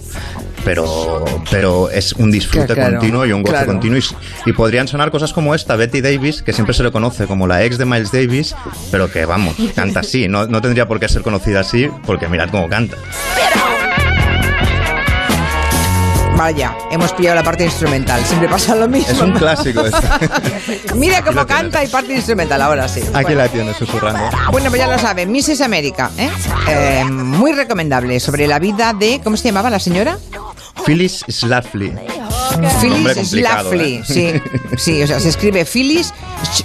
[0.64, 3.66] Pero, pero es un disfrute Claro, continuo y un goce claro.
[3.72, 3.98] continuo.
[3.98, 7.46] Y, y podrían sonar cosas como esta, Betty Davis, que siempre se le conoce como
[7.46, 8.55] la ex de Miles Davis,
[8.90, 10.29] pero que vamos, canta así.
[10.29, 12.96] No, no tendría por qué ser conocida así, porque mirad cómo canta.
[16.40, 18.24] Vaya, hemos pillado la parte instrumental.
[18.24, 19.12] Siempre pasa lo mismo.
[19.12, 20.00] Es un clásico esto.
[20.94, 21.46] Mira cómo tienes.
[21.46, 23.00] canta y parte instrumental, ahora sí.
[23.12, 23.40] Aquí Bueno.
[23.42, 24.22] la tienes susurrando.
[24.50, 25.61] Bueno, pues ya lo saben, Mrs.
[25.61, 26.31] América, ¿eh?
[26.66, 30.16] Eh, muy recomendable sobre la vida de, ¿cómo se llamaba la señora?
[30.87, 31.92] Phyllis Schlafly.
[32.81, 34.03] Phyllis Schlafly, ¿eh?
[34.05, 34.33] sí,
[34.77, 36.13] sí, o sea, se escribe Phyllis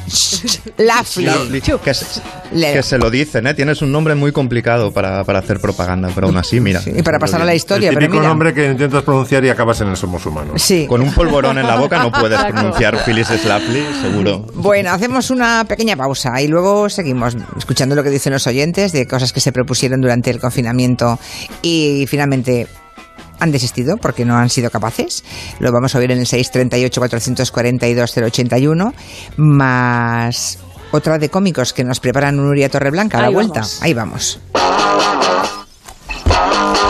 [0.08, 1.62] Schlafly.
[1.84, 2.22] Que, se,
[2.54, 3.54] Le- que se lo dicen, ¿eh?
[3.54, 6.82] Tienes un nombre muy complicado para, para hacer propaganda, pero aún así, mira.
[6.86, 8.30] y para pasar a la historia, El pero típico mira.
[8.30, 10.62] nombre que intentas pronunciar y acabas en el Somos Humanos.
[10.62, 10.86] Sí.
[10.88, 14.46] Con un polvorón en la boca no puedes pronunciar Phyllis Schlafly, seguro.
[14.54, 19.08] Bueno, hacemos una pequeña pausa y luego seguimos escuchando lo que dicen los oyentes de
[19.08, 21.20] cosas que se propusieron durante el confinamiento
[21.62, 22.68] y finalmente
[23.40, 25.24] han desistido porque no han sido capaces.
[25.60, 28.94] Lo vamos a oír en el 638-442-081,
[29.38, 30.60] más
[30.92, 33.62] otra de cómicos que nos preparan Nuria Torreblanca a la Ahí vuelta.
[33.62, 33.82] vamos.
[33.82, 34.40] Ahí vamos.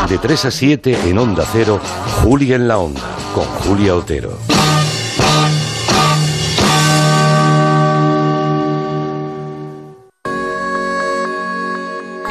[0.10, 1.79] De 3 a 7 en Onda Cero,
[2.21, 3.01] Julia en la Onda,
[3.34, 4.38] con Julia Otero.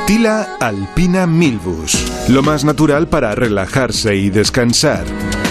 [0.07, 1.93] Tila Alpina Milbus.
[2.29, 5.05] Lo más natural para relajarse y descansar.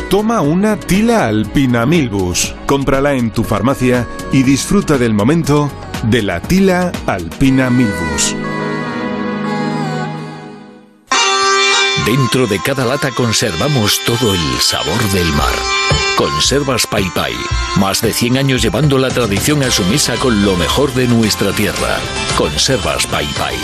[0.09, 2.55] Toma una Tila Alpina Milbus.
[2.65, 5.71] Cómprala en tu farmacia y disfruta del momento
[6.03, 8.35] de la Tila Alpina Milbus.
[12.07, 15.53] Dentro de cada lata conservamos todo el sabor del mar.
[16.17, 17.33] Conservas Pai Pai.
[17.77, 21.51] Más de 100 años llevando la tradición a su mesa con lo mejor de nuestra
[21.51, 21.99] tierra.
[22.35, 23.55] Conservas Pai Pai.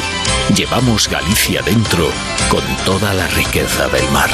[0.60, 2.10] Llevamos Galicia dentro
[2.50, 4.30] con toda la riqueza del mar.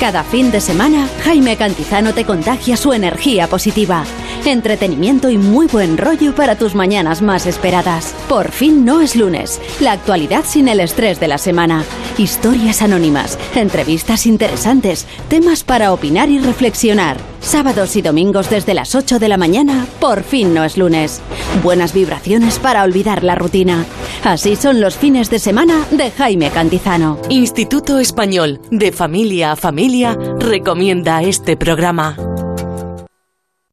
[0.00, 4.04] Cada fin de semana, Jaime Cantizano te contagia su energía positiva.
[4.46, 8.14] Entretenimiento y muy buen rollo para tus mañanas más esperadas.
[8.28, 9.60] Por fin no es lunes.
[9.80, 11.84] La actualidad sin el estrés de la semana.
[12.16, 17.18] Historias anónimas, entrevistas interesantes, temas para opinar y reflexionar.
[17.40, 21.20] Sábados y domingos desde las 8 de la mañana, por fin no es lunes.
[21.62, 23.84] Buenas vibraciones para olvidar la rutina.
[24.24, 27.18] Así son los fines de semana de Jaime Cantizano.
[27.28, 32.16] Instituto Español de Familia a Familia recomienda este programa.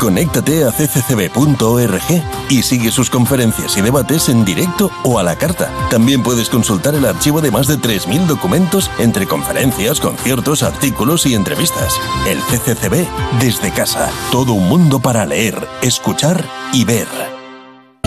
[0.00, 5.72] Conéctate a cccb.org y sigue sus conferencias y debates en directo o a la carta.
[5.90, 11.34] También puedes consultar el archivo de más de 3.000 documentos entre conferencias, conciertos, artículos y
[11.34, 11.94] entrevistas.
[12.28, 13.06] El CCCB
[13.40, 14.10] desde casa.
[14.30, 17.37] Todo un mundo para leer, escuchar y ver.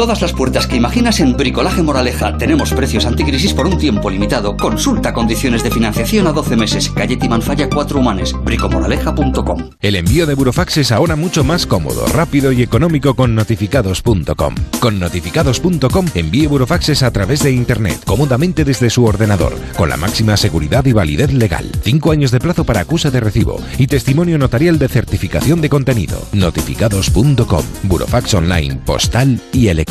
[0.01, 2.35] Todas las puertas que imaginas en Bricolaje Moraleja.
[2.35, 4.57] Tenemos precios anticrisis por un tiempo limitado.
[4.57, 6.89] Consulta condiciones de financiación a 12 meses.
[6.89, 8.33] Calle Timanfaya 4 Humanes.
[8.43, 9.69] bricomoraleja.com.
[9.79, 14.55] El envío de Burofax es ahora mucho más cómodo, rápido y económico con notificados.com.
[14.79, 20.35] Con notificados.com envíe burofaxes a través de Internet, cómodamente desde su ordenador, con la máxima
[20.35, 21.69] seguridad y validez legal.
[21.83, 26.19] Cinco años de plazo para acusa de recibo y testimonio notarial de certificación de contenido.
[26.33, 27.65] Notificados.com.
[27.83, 29.90] Burofax online, postal y electrónico.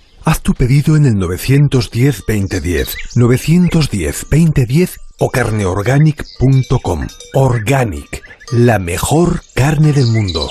[0.23, 7.07] Haz tu pedido en el 910-2010, 910-2010 o carneorganic.com.
[7.33, 10.47] Organic, la mejor carne del mundo.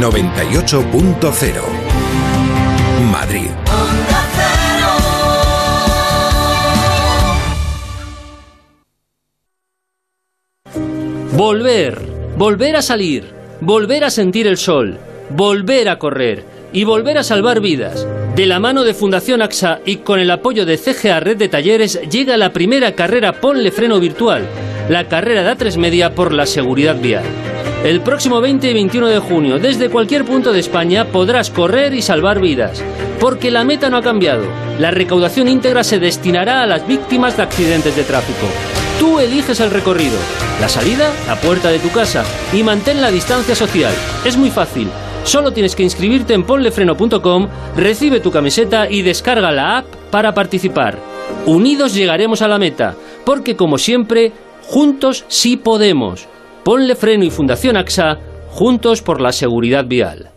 [0.00, 1.62] 98.0
[3.10, 3.50] Madrid.
[11.32, 11.98] Volver,
[12.36, 14.98] volver a salir, volver a sentir el sol,
[15.30, 18.06] volver a correr y volver a salvar vidas.
[18.34, 21.98] De la mano de Fundación AXA y con el apoyo de CGA Red de Talleres
[22.10, 24.46] llega la primera carrera Ponle Freno Virtual,
[24.90, 27.24] la carrera de A3 Media por la seguridad vial.
[27.82, 32.02] El próximo 20 y 21 de junio, desde cualquier punto de España, podrás correr y
[32.02, 32.84] salvar vidas.
[33.18, 34.44] Porque la meta no ha cambiado.
[34.78, 38.46] La recaudación íntegra se destinará a las víctimas de accidentes de tráfico.
[39.00, 40.18] Tú eliges el recorrido.
[40.60, 42.22] La salida, la puerta de tu casa.
[42.52, 43.94] Y mantén la distancia social.
[44.26, 44.90] Es muy fácil.
[45.26, 51.00] Solo tienes que inscribirte en ponlefreno.com, recibe tu camiseta y descarga la app para participar.
[51.46, 54.30] Unidos llegaremos a la meta, porque como siempre,
[54.62, 56.28] juntos sí podemos.
[56.62, 60.30] Ponle Freno y Fundación AXA, juntos por la seguridad vial.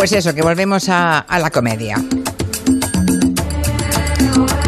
[0.00, 2.02] Pues eso, que volvemos a, la comedia.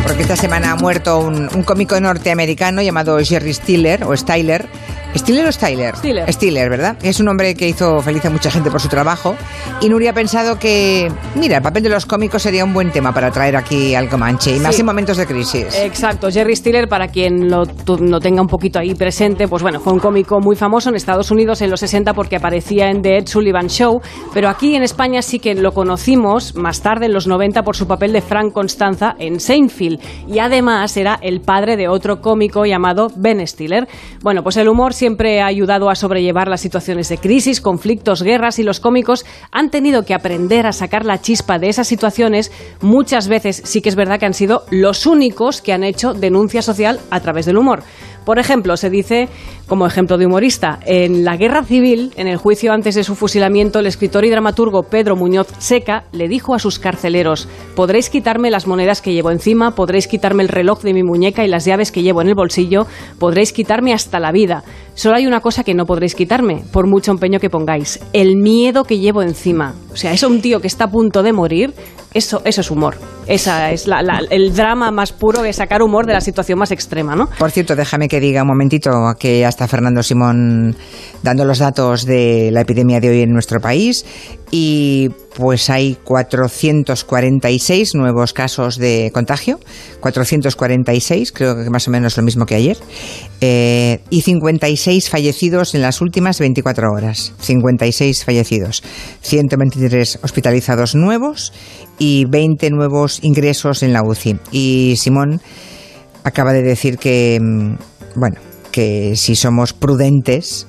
[0.03, 4.69] Porque esta semana ha muerto un, un cómico norteamericano llamado Jerry Stiller, o Styler.
[5.15, 5.95] ¿Stiller o Styler?
[5.97, 6.33] Stiller.
[6.33, 6.97] Stiller, ¿verdad?
[7.03, 9.37] Es un hombre que hizo feliz a mucha gente por su trabajo.
[9.81, 13.13] Y Nuria ha pensado que, mira, el papel de los cómicos sería un buen tema
[13.13, 14.81] para traer aquí al Comanche, y más Sí.
[14.81, 15.67] en momentos de crisis.
[15.79, 17.65] Exacto, Jerry Stiller, para quien lo,
[18.01, 21.31] lo tenga un poquito ahí presente, pues bueno, fue un cómico muy famoso en Estados
[21.31, 24.01] Unidos en los 60 porque aparecía en The Ed Sullivan Show,
[24.33, 27.87] pero aquí en España sí que lo conocimos más tarde, en los 90, por su
[27.87, 30.01] papel de Frank Constanza en Seinfeld.
[30.27, 33.87] Y además era el padre de otro cómico llamado Ben Stiller.
[34.23, 38.61] Bueno, pues el humor siempre ha ayudado a sobrellevar las situaciones de crisis, conflictos, guerras
[38.61, 42.53] y los cómicos han tenido que aprender a sacar la chispa de esas situaciones.
[42.81, 46.63] Muchas veces sí que es verdad que han sido los únicos que han hecho denuncia
[46.63, 47.83] social a través del humor.
[48.25, 49.29] Por ejemplo, se dice,
[49.67, 53.81] como ejemplo de humorista, en la guerra civil, en el juicio antes de su fusilamiento,
[53.81, 58.67] el escritor y dramaturgo Pedro Muñoz Seca le dijo a sus carceleros, podréis quitarme las
[58.67, 62.03] monedas que llevo encima, podréis quitarme el reloj de mi muñeca y las llaves que
[62.03, 62.87] llevo en el bolsillo,
[63.19, 64.63] podréis quitarme hasta la vida.
[64.95, 68.85] Solo hay una cosa que no podréis quitarme, por mucho empeño que pongáis, el miedo
[68.85, 69.75] que llevo encima.
[69.93, 71.75] O sea, es un tío que está a punto de morir,
[72.15, 72.97] eso, es humor.
[73.27, 77.15] Esa es la- el drama más puro de sacar humor de la situación más extrema,
[77.17, 77.29] ¿no?
[77.39, 80.77] Por cierto, déjame que diga un momentito que ya está Fernando Simón
[81.23, 84.05] dando los datos de la epidemia de hoy en nuestro país
[84.51, 89.59] y pues hay 446 nuevos casos de contagio,
[90.01, 92.77] 446, creo que más o menos lo mismo que ayer,
[93.41, 98.83] eh, y 56 fallecidos en las últimas 24 horas, 56 fallecidos,
[99.23, 101.53] 123 hospitalizados nuevos
[101.99, 104.39] y 20 nuevos ingresos en la UCI.
[104.51, 105.41] Y Simón
[106.25, 107.75] acaba de decir que, mm,
[108.17, 108.37] bueno,
[108.71, 110.67] que si somos prudentes,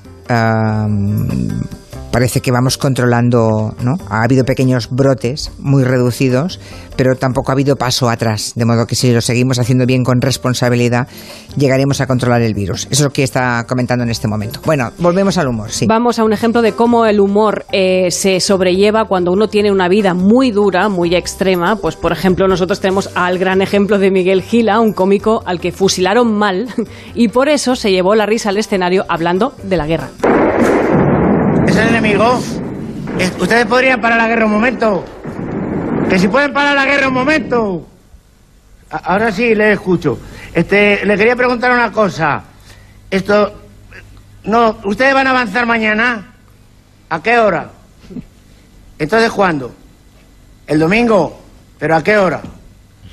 [2.14, 3.96] parece que vamos controlando, ¿no?
[4.08, 6.60] Ha habido pequeños brotes muy reducidos,
[6.96, 10.20] pero tampoco ha habido paso atrás, de modo que si lo seguimos haciendo bien con
[10.20, 11.08] responsabilidad,
[11.56, 12.82] llegaremos a controlar el virus.
[12.82, 14.60] Eso es lo que está comentando en este momento.
[14.64, 15.86] Bueno, volvemos al humor, sí.
[15.88, 19.88] Vamos a un ejemplo de cómo el humor eh, se sobrelleva cuando uno tiene una
[19.88, 21.74] vida muy dura, muy extrema.
[21.74, 25.72] Pues, por ejemplo, nosotros tenemos al gran ejemplo de Miguel Gila, un cómico al que
[25.72, 26.68] fusilaron mal
[27.16, 30.10] y por eso se llevó la risa al escenario hablando de la guerra.
[31.84, 32.40] ¿Es el enemigo?
[33.18, 35.04] Es- ¿Ustedes podrían parar la guerra un momento?
[36.08, 37.86] Que si pueden parar la guerra un momento.
[38.90, 40.18] Ahora sí le escucho.
[40.54, 42.42] Este, le quería preguntar una cosa.
[43.10, 43.52] Esto,
[44.44, 46.34] no, ¿ustedes van a avanzar mañana?
[47.10, 47.70] ¿A qué hora?
[48.98, 49.74] Entonces, ¿cuándo?
[50.66, 51.38] ¿El domingo?
[51.78, 52.40] ¿Pero a qué hora?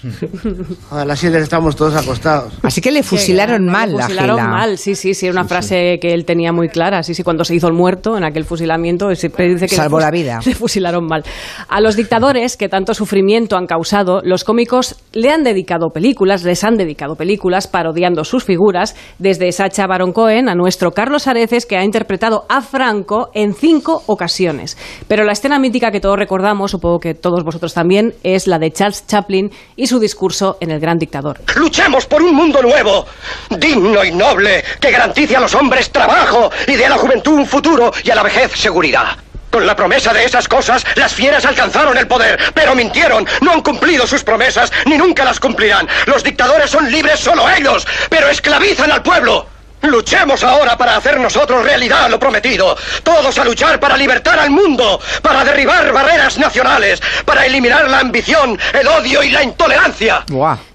[0.92, 2.54] A las 7 estamos todos acostados.
[2.64, 4.48] Así que le fusilaron mal Le la fusilaron Gila.
[4.50, 7.04] mal, sí, sí, sí, era una frase que él tenía muy clara.
[7.04, 10.12] Sí, sí, cuando se hizo el muerto en aquel fusilamiento, siempre dice que fus- la
[10.12, 10.40] vida.
[10.46, 11.24] Le fusilaron mal.
[11.68, 16.64] A los dictadores que tanto sufrimiento han causado, los cómicos le han dedicado películas, les
[16.64, 21.78] han dedicado películas parodiando sus figuras, desde Sacha Baron Cohen a nuestro Carlos Areces, que
[21.78, 24.78] ha interpretado a Franco en cinco ocasiones.
[25.08, 28.72] Pero la escena mítica que todos recordamos, supongo que todos vosotros también, es la de
[28.72, 31.42] Charles Chaplin y su discurso en El Gran Dictador.
[31.56, 33.06] Luchemos por un mundo nuevo,
[33.50, 37.46] digno y noble, que garantice a los hombres trabajo y dé a la juventud un
[37.46, 39.18] futuro y a la vejez seguridad.
[39.52, 43.62] Con la promesa de esas cosas, las fieras alcanzaron el poder, pero mintieron, no han
[43.62, 45.90] cumplido sus promesas, ni nunca las cumplirán.
[46.06, 49.51] Los dictadores son libres solo ellos, pero esclavizan al pueblo.
[49.84, 52.76] Luchemos ahora para hacer nosotros realidad lo prometido.
[53.04, 58.58] Todos a luchar para libertar al mundo, para derribar barreras nacionales, para eliminar la ambición,
[58.80, 60.24] el odio y la intolerancia.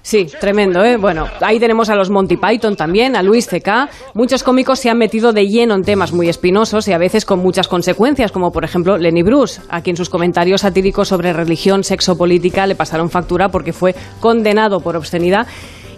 [0.01, 0.97] Sí, tremendo, ¿eh?
[0.97, 3.89] Bueno, ahí tenemos a los Monty Python también, a Luis C.K.
[4.13, 7.39] Muchos cómicos se han metido de lleno en temas muy espinosos y a veces con
[7.39, 12.17] muchas consecuencias, como por ejemplo Lenny Bruce, a quien sus comentarios satíricos sobre religión, sexo,
[12.17, 15.47] política le pasaron factura porque fue condenado por obscenidad.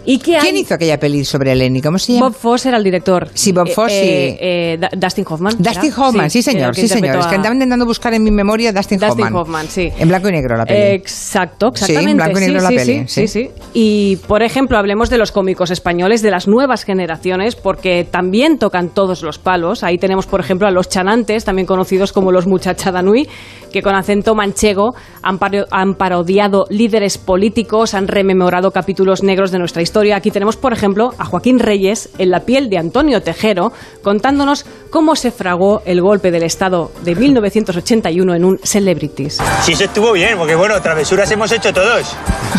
[0.06, 0.42] ¿Y qué hay?
[0.42, 1.82] ¿Quién hizo aquella peli sobre Lenny?
[1.82, 2.28] ¿Cómo se llama?
[2.28, 3.28] Bob Fosse era el director.
[3.34, 4.36] Sí, Bob Eh, Fosse, eh, sí.
[4.40, 5.54] eh, Da- Dustin Hoffman.
[5.58, 6.02] Dustin ¿era?
[6.08, 7.18] Hoffman, sí, señor, sí señor.
[7.18, 9.34] Es que andaba intentando buscar en mi memoria Dustin, Dustin Hoffman.
[9.36, 9.90] Hoffman, sí.
[9.98, 10.94] En blanco y negro la peli.
[10.94, 12.10] Exacto, Sí, exactamente.
[12.12, 13.50] en blanco y negro sí, la sí, peli, sí, sí, sí.
[13.74, 18.88] Y, por ejemplo, hablemos de los cómicos españoles de las nuevas generaciones, porque también tocan
[18.88, 19.84] todos los palos.
[19.84, 23.28] Ahí tenemos, por ejemplo, a los chanantes, también conocidos como los muchachadanui,
[23.70, 24.90] que con acento manchego
[25.22, 30.16] han, paro- han parodiado líderes políticos, han rememorado capítulos negros de nuestra historia.
[30.16, 35.16] Aquí tenemos, por ejemplo, a Joaquín Reyes en la piel de Antonio Tejero, contándonos cómo
[35.16, 39.38] se fragó el golpe del Estado de 1981 en un Celebrities.
[39.62, 42.14] Sí, eso estuvo bien, porque bueno, travesuras hemos hecho todos,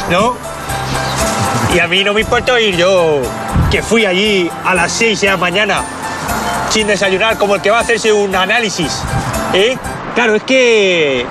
[0.10, 0.36] ¿no?
[1.76, 3.22] Y a mí no me importó ir yo,
[3.72, 5.82] que fui allí a las 6 de la mañana,
[6.70, 9.02] sin desayunar, como el que va a hacerse un análisis,
[9.54, 9.78] ¿eh?
[10.16, 11.26] Claro, es que...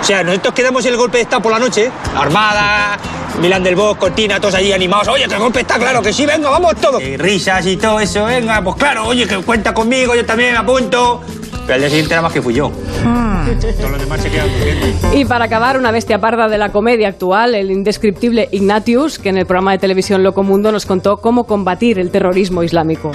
[0.00, 2.98] O sea, nosotros quedamos el golpe de Estado por la noche, Armada,
[3.40, 5.08] Milán del Bosch, Cortina, todos allí animados.
[5.08, 7.00] Oye, que el golpe está claro, que sí, venga, vamos todos.
[7.02, 10.58] Y risas y todo eso, venga, pues claro, oye, que cuenta conmigo, yo también me
[10.58, 11.22] apunto.
[11.62, 12.70] Pero al día siguiente nada más que fui yo.
[13.44, 15.14] Todos los demás se durmiendo.
[15.14, 19.36] Y para acabar, una bestia parda de la comedia actual, el indescriptible Ignatius, que en
[19.36, 23.12] el programa de televisión Loco Mundo nos contó cómo combatir el terrorismo islámico.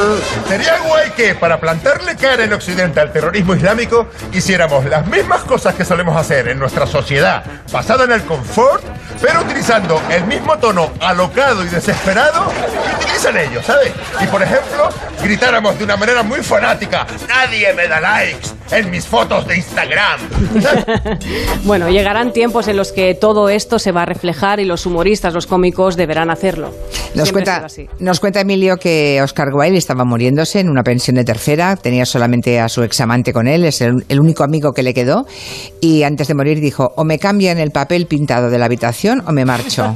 [0.48, 5.74] Sería guay que para plantarle cara en Occidente al terrorismo islámico hiciéramos las mismas cosas
[5.76, 8.84] que solemos hacer en nuestra sociedad, basada en el confort,
[9.22, 13.92] pero utilizando el mismo tono alocado y desesperado que utilizan ellos, ¿sabes?
[14.22, 14.90] Y por ejemplo,
[15.24, 20.29] gritáramos de una manera muy fanática, nadie me da likes en mis fotos de Instagram.
[21.64, 25.34] Bueno, llegarán tiempos en los que todo esto se va a reflejar y los humoristas,
[25.34, 26.72] los cómicos deberán hacerlo.
[27.16, 27.68] Nos cuenta,
[28.00, 32.60] nos cuenta Emilio que Oscar Wilde estaba muriéndose en una pensión de tercera, tenía solamente
[32.60, 35.26] a su examante con él, es el, el único amigo que le quedó,
[35.82, 39.32] y antes de morir dijo, o me cambian el papel pintado de la habitación o
[39.32, 39.96] me marcho.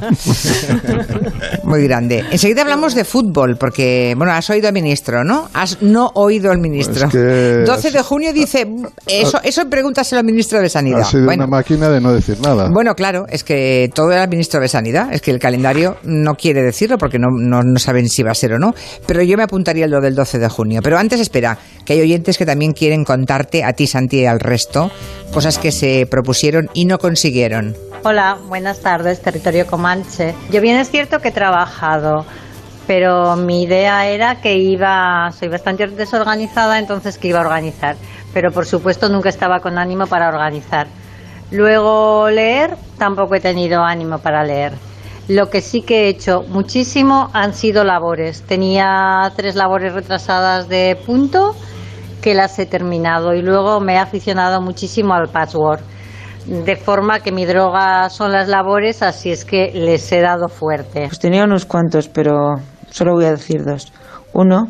[1.64, 2.24] Muy grande.
[2.30, 5.48] Enseguida hablamos de fútbol, porque, bueno, has oído al ministro, ¿no?
[5.54, 7.06] Has no oído al ministro.
[7.06, 8.66] Es que 12 de junio dice,
[9.06, 11.00] eso, eso pregúntaselo al ministro de Sanidad.
[11.00, 12.68] Ha sido Bueno, una máquina de no decir nada.
[12.72, 16.34] bueno, claro, es que todo era el ministro de Sanidad, es que el calendario no
[16.34, 18.72] quiere decirlo porque no, no, no saben si va a ser o no,
[19.06, 20.80] pero yo me apuntaría lo del 12 de junio.
[20.82, 24.40] Pero antes espera, que hay oyentes que también quieren contarte a ti, Santi, y al
[24.40, 24.90] resto,
[25.32, 27.74] cosas que se propusieron y no consiguieron.
[28.04, 30.34] Hola, buenas tardes, territorio Comanche.
[30.50, 32.26] Yo bien es cierto que he trabajado,
[32.86, 37.96] pero mi idea era que iba, soy bastante desorganizada, entonces que iba a organizar.
[38.34, 40.88] Pero por supuesto nunca estaba con ánimo para organizar.
[41.50, 44.72] Luego leer, tampoco he tenido ánimo para leer.
[45.28, 48.42] Lo que sí que he hecho muchísimo han sido labores.
[48.42, 51.54] Tenía tres labores retrasadas de punto
[52.20, 55.82] que las he terminado y luego me he aficionado muchísimo al patchwork.
[56.46, 61.06] De forma que mi droga son las labores, así es que les he dado fuerte.
[61.06, 62.56] Pues tenía unos cuantos, pero
[62.90, 63.92] solo voy a decir dos.
[64.34, 64.68] Uno,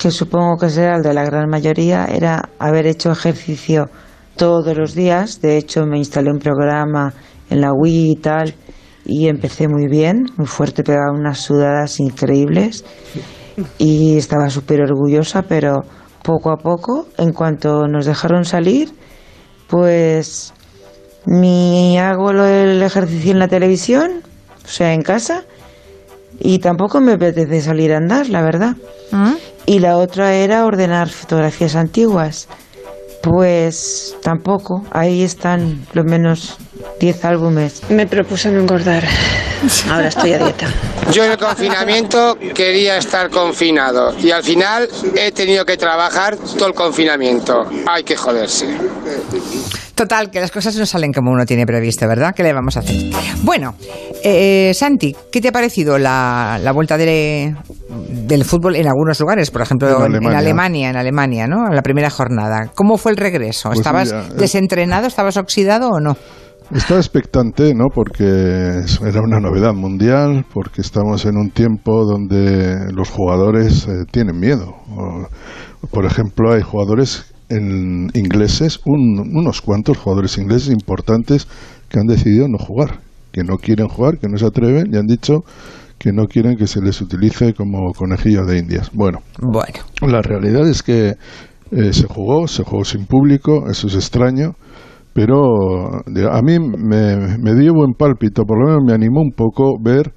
[0.00, 3.90] que supongo que será el de la gran mayoría, era haber hecho ejercicio
[4.36, 5.42] todos los días.
[5.42, 7.12] De hecho, me instalé un programa
[7.50, 8.54] en la Wii y tal,
[9.04, 12.84] y empecé muy bien, muy fuerte, pegaba unas sudadas increíbles.
[13.76, 15.80] Y estaba súper orgullosa, pero
[16.22, 18.90] poco a poco, en cuanto nos dejaron salir,
[19.68, 20.54] pues
[21.26, 24.22] ni hago del ejercicio en la televisión,
[24.64, 25.44] o sea, en casa,
[26.38, 28.76] y tampoco me apetece salir a andar, la verdad.
[29.70, 32.48] Y la otra era ordenar fotografías antiguas.
[33.22, 36.56] Pues tampoco, ahí están lo menos
[36.98, 37.82] 10 álbumes.
[37.88, 39.04] Me propuse no engordar.
[39.88, 40.66] Ahora estoy a dieta.
[41.12, 46.66] Yo en el confinamiento quería estar confinado y al final he tenido que trabajar todo
[46.66, 47.64] el confinamiento.
[47.86, 48.76] Hay que joderse.
[50.00, 52.34] Total, que las cosas no salen como uno tiene previsto, ¿verdad?
[52.34, 52.96] ¿Qué le vamos a hacer?
[53.42, 53.74] Bueno,
[54.24, 57.54] eh, Santi, ¿qué te ha parecido la, la vuelta de-
[58.26, 59.50] del fútbol en algunos lugares?
[59.50, 60.88] Por ejemplo, En en, en Alemania.
[60.88, 61.68] En Alemania, ¿no?
[61.68, 62.70] La primera jornada.
[62.74, 63.68] ¿Cómo fue el regreso?
[63.68, 65.06] Pues ¿Estabas mira, desentrenado?
[65.06, 66.16] ¿Estabas oxidado o no?
[66.74, 67.88] Estaba expectante, ¿no?
[67.94, 74.38] Porque era una novedad mundial, porque estamos en un tiempo donde los jugadores eh, tienen
[74.40, 74.72] miedo.
[74.96, 75.26] O,
[75.90, 81.46] por ejemplo, hay jugadores en ingleses, un- unos cuantos jugadores ingleses importantes
[81.88, 83.00] que han decidido no jugar,
[83.32, 85.40] que no quieren jugar, que no se atreven y han dicho
[85.98, 88.90] que no quieren que se les utilice como conejillo de indias.
[88.94, 89.80] Bueno, Bueno.
[90.00, 91.14] la realidad es que
[91.72, 94.54] eh, se jugó, se jugó sin público, eso es extraño,
[95.12, 95.44] pero
[95.88, 100.12] a mí me, me dio buen pálpito, por lo menos me animó un poco ver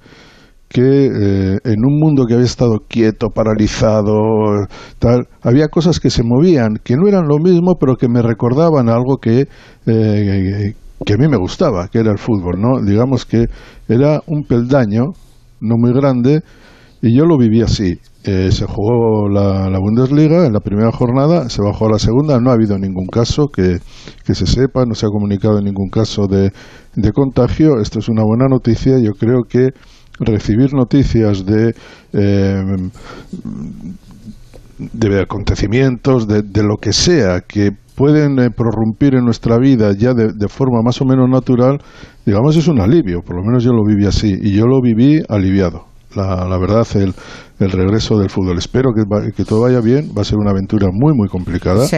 [0.74, 4.66] que eh, en un mundo que había estado quieto, paralizado,
[4.98, 8.88] tal, había cosas que se movían, que no eran lo mismo, pero que me recordaban
[8.88, 9.46] algo que,
[9.86, 10.72] eh,
[11.06, 12.84] que a mí me gustaba, que era el fútbol, ¿no?
[12.84, 13.46] Digamos que
[13.88, 15.12] era un peldaño,
[15.60, 16.40] no muy grande,
[17.00, 18.00] y yo lo viví así.
[18.24, 22.40] Eh, se jugó la, la Bundesliga en la primera jornada, se bajó a la segunda,
[22.40, 23.78] no ha habido ningún caso que,
[24.24, 26.50] que se sepa, no se ha comunicado ningún caso de,
[26.96, 27.80] de contagio.
[27.80, 28.98] Esto es una buena noticia.
[28.98, 29.68] Yo creo que
[30.18, 31.74] recibir noticias de
[32.12, 32.90] eh,
[34.78, 40.14] de acontecimientos, de, de lo que sea que pueden eh, prorrumpir en nuestra vida ya
[40.14, 41.78] de, de forma más o menos natural,
[42.26, 43.22] digamos, es un alivio.
[43.22, 45.93] Por lo menos yo lo viví así y yo lo viví aliviado.
[46.16, 47.12] La, la verdad, el,
[47.58, 48.58] el regreso del fútbol.
[48.58, 50.10] Espero que, va- que todo vaya bien.
[50.16, 51.86] Va a ser una aventura muy, muy complicada.
[51.86, 51.96] Sí.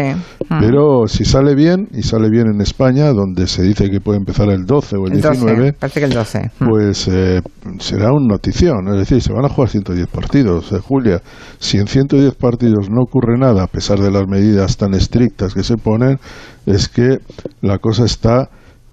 [0.49, 0.61] Mm.
[0.61, 4.49] Pero si sale bien, y sale bien en España, donde se dice que puede empezar
[4.51, 6.51] el 12 o el, El 12, 19, parece que el 12.
[6.59, 7.41] pues eh,
[7.79, 8.89] será un notición.
[8.89, 11.21] Es decir, se van a jugar 110 partidos, eh, Julia.
[11.59, 15.63] Si en 110 partidos no ocurre nada, a pesar de las medidas tan estrictas que
[15.63, 16.19] se ponen,
[16.67, 17.19] es que
[17.63, 18.49] la cosa está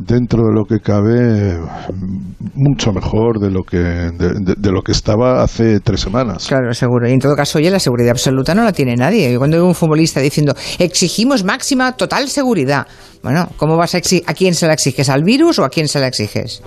[0.06, 1.58] dentro de lo que cabe
[2.54, 6.48] mucho mejor de lo que de, lo que estaba hace tres semanas.
[6.48, 7.08] Claro, seguro.
[7.10, 9.38] Y en todo caso, oye, la seguridad absoluta no la tiene nadie.
[9.38, 12.88] Cuando hay un futbolista diciendo, exigimos máxima total seguridad.
[13.24, 14.24] Bueno, ¿cómo vas a exigir?
[14.28, 15.08] ¿A quién se la exiges?
[15.10, 16.62] ¿Al virus o a quién se la exiges?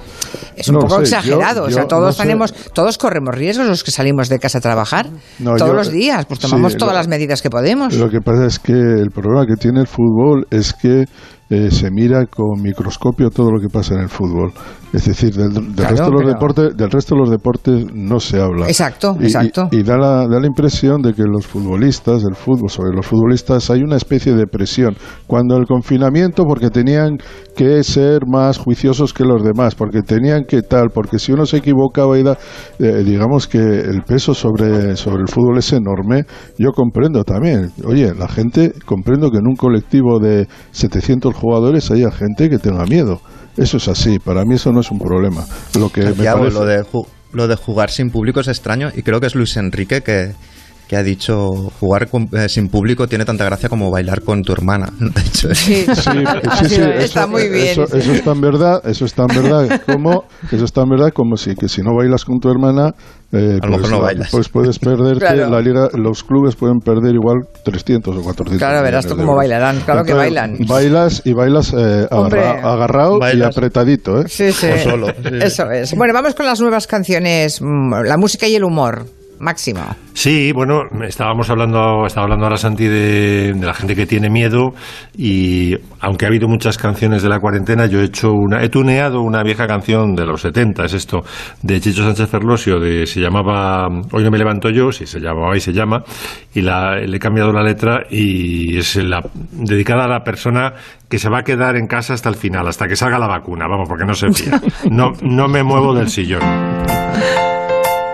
[0.57, 1.65] Es un No poco sé, yo- exagerado.
[1.65, 2.23] o sea, todos no sé.
[2.23, 5.11] tenemos, todos corremos riesgos los que salimos de casa a trabajar.
[5.39, 6.25] No, todos yo- los días.
[6.25, 7.93] Pues sí, tomamos lo- todas las medidas que podemos.
[7.95, 11.05] Lo que pasa es que el problema que tiene el fútbol es que
[11.49, 14.53] eh, se mira con microscopio todo lo que pasa en el fútbol.
[14.93, 17.85] Es decir, del, del Claro, resto de los pero- deportes, del resto de los deportes
[17.95, 18.67] no se habla.
[18.67, 19.69] Exacto, Y- y- exacto.
[19.71, 23.71] Y, da, la, da la impresión de que los futbolistas, el fútbol, sobre los futbolistas,
[23.71, 24.97] hay una especie de presión.
[25.29, 27.19] Cuando el confinamiento, porque tenían
[27.55, 31.59] que ser más juiciosos que los demás, porque tenían que tal, porque si uno se
[31.59, 32.39] equivocaba da,
[32.79, 36.25] eh, digamos que el peso sobre, sobre el fútbol es enorme,
[36.59, 37.71] yo comprendo también.
[37.85, 42.85] Oye, la gente, comprendo que en un colectivo de 700 jugadores haya gente que tenga
[42.85, 43.21] miedo.
[43.57, 45.45] Eso es así, para mí eso no es un problema.
[45.79, 46.59] Lo que me Santiago, parece...
[46.59, 46.85] lo, de
[47.33, 50.33] lo de jugar sin público es extraño y creo que es Luis Enrique que,
[50.89, 54.53] que ha dicho jugar con- eh, sin público tiene tanta gracia como bailar con tu
[54.53, 54.89] hermana.
[55.01, 57.69] De hecho, Sí, Sí, sí, sí, Está eso, muy bien.
[57.69, 61.37] Eso, eso es tan verdad, eso es tan verdad como eso es tan verdad como
[61.37, 62.93] si que si no bailas con tu hermana,
[63.33, 64.29] eh, A lo mejor no la- bailas.
[64.31, 65.51] pues puedes perderte Claro.
[65.51, 68.59] la liga, los clubes pueden perder igual 300 o 400.
[68.59, 70.57] Claro, verás tú cómo bailarán, claro que bailan.
[70.69, 74.25] Bailas y bailas eh, agarra- agarrado y apretadito, ¿eh?
[74.29, 74.69] Sí, sí.
[74.69, 75.09] O solo.
[75.43, 75.95] Eso es.
[75.97, 79.07] Bueno, vamos con las nuevas canciones, mm, la música y el humor.
[79.39, 79.81] Máximo.
[80.15, 84.71] Sí, bueno, estábamos hablando, estaba hablando ahora Santi de, de la gente que tiene miedo
[85.17, 89.21] y aunque ha habido muchas canciones de la cuarentena, yo he hecho una, he tuneado
[89.21, 91.21] una vieja canción de los 70, es esto,
[91.63, 95.57] de Chicho Sánchez Ferlosio, de se llamaba Hoy no me levanto yo, sí se llamaba
[95.57, 96.03] y se llama,
[96.55, 99.21] y la, le he cambiado la letra y es la,
[99.53, 100.73] dedicada a la persona
[101.09, 103.67] que se va a quedar en casa hasta el final, hasta que salga la vacuna,
[103.69, 104.61] vamos, porque no se fía.
[104.91, 107.06] No, no me muevo del sillón.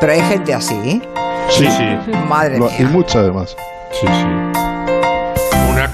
[0.03, 1.01] Pero hay gente así.
[1.49, 2.11] Sí, sí.
[2.29, 2.75] Madre mía.
[2.77, 3.57] Y mucha además.
[3.93, 4.27] Sí, sí.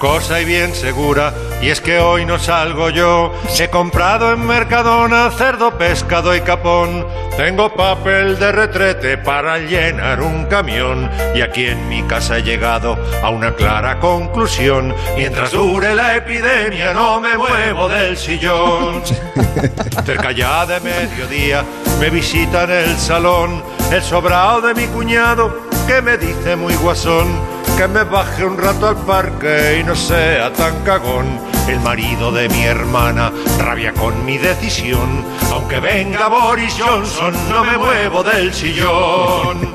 [0.01, 3.35] Una cosa y bien segura, y es que hoy no salgo yo.
[3.59, 7.05] He comprado en Mercadona cerdo, pescado y capón.
[7.37, 11.11] Tengo papel de retrete para llenar un camión.
[11.35, 14.95] Y aquí en mi casa he llegado a una clara conclusión.
[15.17, 19.03] Mientras dure la epidemia, no me muevo del sillón.
[20.07, 21.65] Cerca ya de mediodía
[21.99, 27.58] me visita en el salón el sobrado de mi cuñado que me dice muy guasón
[27.79, 31.27] que me baje un rato al parque y no sea tan cagón.
[31.69, 35.25] El marido de mi hermana rabia con mi decisión.
[35.53, 39.75] Aunque venga Boris Johnson, no me muevo del sillón.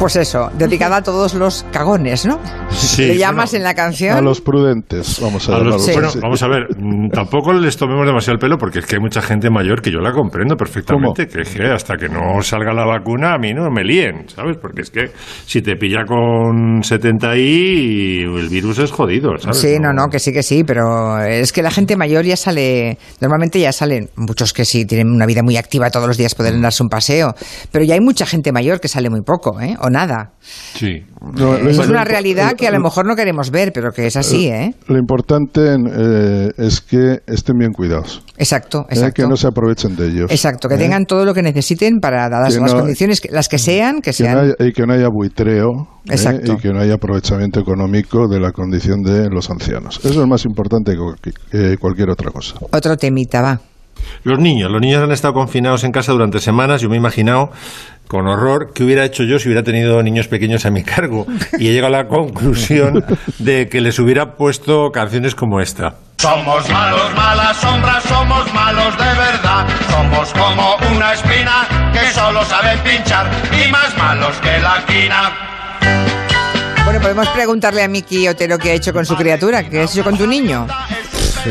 [0.00, 2.40] Pues eso, dedicada a todos los cagones, ¿no?
[2.72, 4.16] Sí, ¿Le llamas en la canción?
[4.16, 8.06] A los prudentes, vamos a, A los- bueno, vamos a ver, mm, tampoco les tomemos
[8.06, 11.26] demasiado el pelo porque es que hay mucha gente mayor que yo la comprendo perfectamente,
[11.26, 14.56] que es que hasta que no salga la vacuna a mí no me líen, ¿sabes?
[14.60, 15.10] Porque es que
[15.46, 19.58] si te pilla con 70 y el virus es jodido, ¿sabes?
[19.58, 22.98] Sí, no, no, que sí, que sí, pero es que la gente mayor ya sale,
[23.20, 26.60] normalmente ya salen, muchos que sí tienen una vida muy activa todos los días, pueden
[26.62, 27.34] darse un paseo,
[27.72, 29.76] pero ya hay mucha gente mayor que sale muy poco, ¿eh?
[29.80, 30.32] O nada.
[30.40, 31.04] Sí.
[31.20, 34.16] No, es lo- una realidad que a lo mejor no queremos ver, pero que es
[34.16, 34.74] así, ¿eh?
[34.86, 38.22] Lo importante eh, es que estén bien cuidados.
[38.36, 39.22] Exacto, eh, exacto.
[39.22, 40.30] que no se aprovechen de ellos.
[40.30, 43.48] Exacto, que eh, tengan todo lo que necesiten para, dadas Que las no- condiciones, las
[43.48, 44.34] que sean, que que sean...
[44.34, 45.70] no haya, y que no haya buitreo
[46.04, 46.52] eh, Exacto.
[46.52, 50.00] y que no haya aprovechamiento económico de la condición de los ancianos.
[50.04, 50.94] Eso es más importante
[51.50, 52.54] que cualquier otra cosa.
[52.70, 53.60] Otro temita, va.
[54.24, 56.80] Los niños, los niños han estado confinados en casa durante semanas.
[56.80, 57.50] Yo me he imaginado
[58.10, 61.26] con horror qué hubiera hecho yo si hubiera tenido niños pequeños a mi cargo.
[61.60, 63.04] Y he llegado a la conclusión
[63.38, 65.94] de que les hubiera puesto canciones como esta.
[66.16, 69.64] Somos malos, malas sombras, somos malos de verdad.
[69.88, 75.32] Somos como una espina que solo sabe pinchar y más malos que la quina.
[76.84, 80.02] Bueno, podemos preguntarle a Miki Otero qué ha hecho con su criatura, qué has hecho
[80.02, 80.66] con tu niño.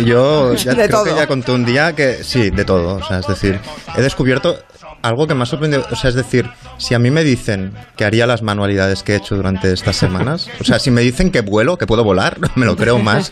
[0.06, 1.04] Yo ya De creo todo.
[1.06, 2.96] que ya conté un día que sí, de todo.
[2.96, 3.60] O sea, es decir,
[3.98, 4.58] he descubierto
[5.02, 5.86] algo que me ha sorprendido.
[5.92, 9.16] O sea, es decir, si a mí me dicen que haría las manualidades que he
[9.16, 12.66] hecho durante estas semanas, o sea, si me dicen que vuelo, que puedo volar, me
[12.66, 13.32] lo creo más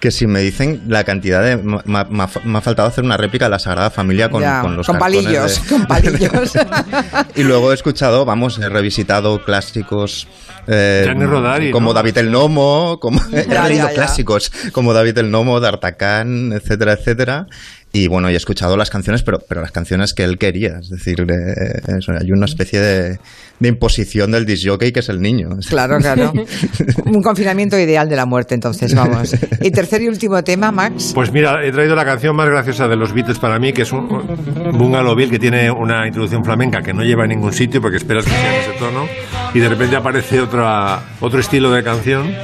[0.00, 1.56] que si me dicen la cantidad de.
[1.58, 2.04] Me, ha-
[2.44, 5.24] me faltado hacer una réplica de la Sagrada Familia con, Ya, con los con cartones
[5.24, 6.52] palillos, de- con palillos.
[7.36, 10.26] Y luego he escuchado, vamos, he revisitado clásicos.
[10.66, 11.94] Eh, Rodari, como ¿no?
[11.94, 13.94] David el Gnomo, como, he Ya, leído ya, ya.
[13.94, 17.46] clásicos como David el Gnomo, D'Artagnan, etcétera, etcétera.
[17.92, 20.78] Y bueno, he escuchado las canciones, pero, pero las canciones que él quería.
[20.80, 23.18] Es decir, eh, eso, hay una especie de,
[23.60, 25.50] de imposición del disjockey que es el niño.
[25.68, 26.32] Claro, claro.
[27.06, 29.34] Un confinamiento ideal de la muerte, entonces, vamos.
[29.62, 31.12] Y tercer y último tema, Max.
[31.14, 33.92] Pues mira, he traído la canción más graciosa de los Beatles para mí, que es
[33.92, 37.80] un un Bungalow Bill que tiene una introducción flamenca que no lleva a ningún sitio
[37.80, 39.06] porque esperas que sea en ese tono
[39.54, 42.34] y de repente aparece otra, otro estilo de canción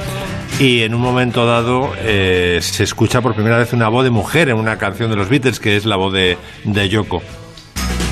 [0.57, 4.49] y en un momento dado eh, se escucha por primera vez una voz de mujer
[4.49, 7.21] en una canción de los Beatles que es la voz de, de Yoko.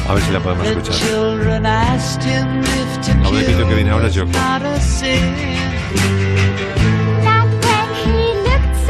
[0.08, 0.96] A ver si la podemos escuchar.
[3.22, 4.32] La voz de Pito que viene ahora es Yoko.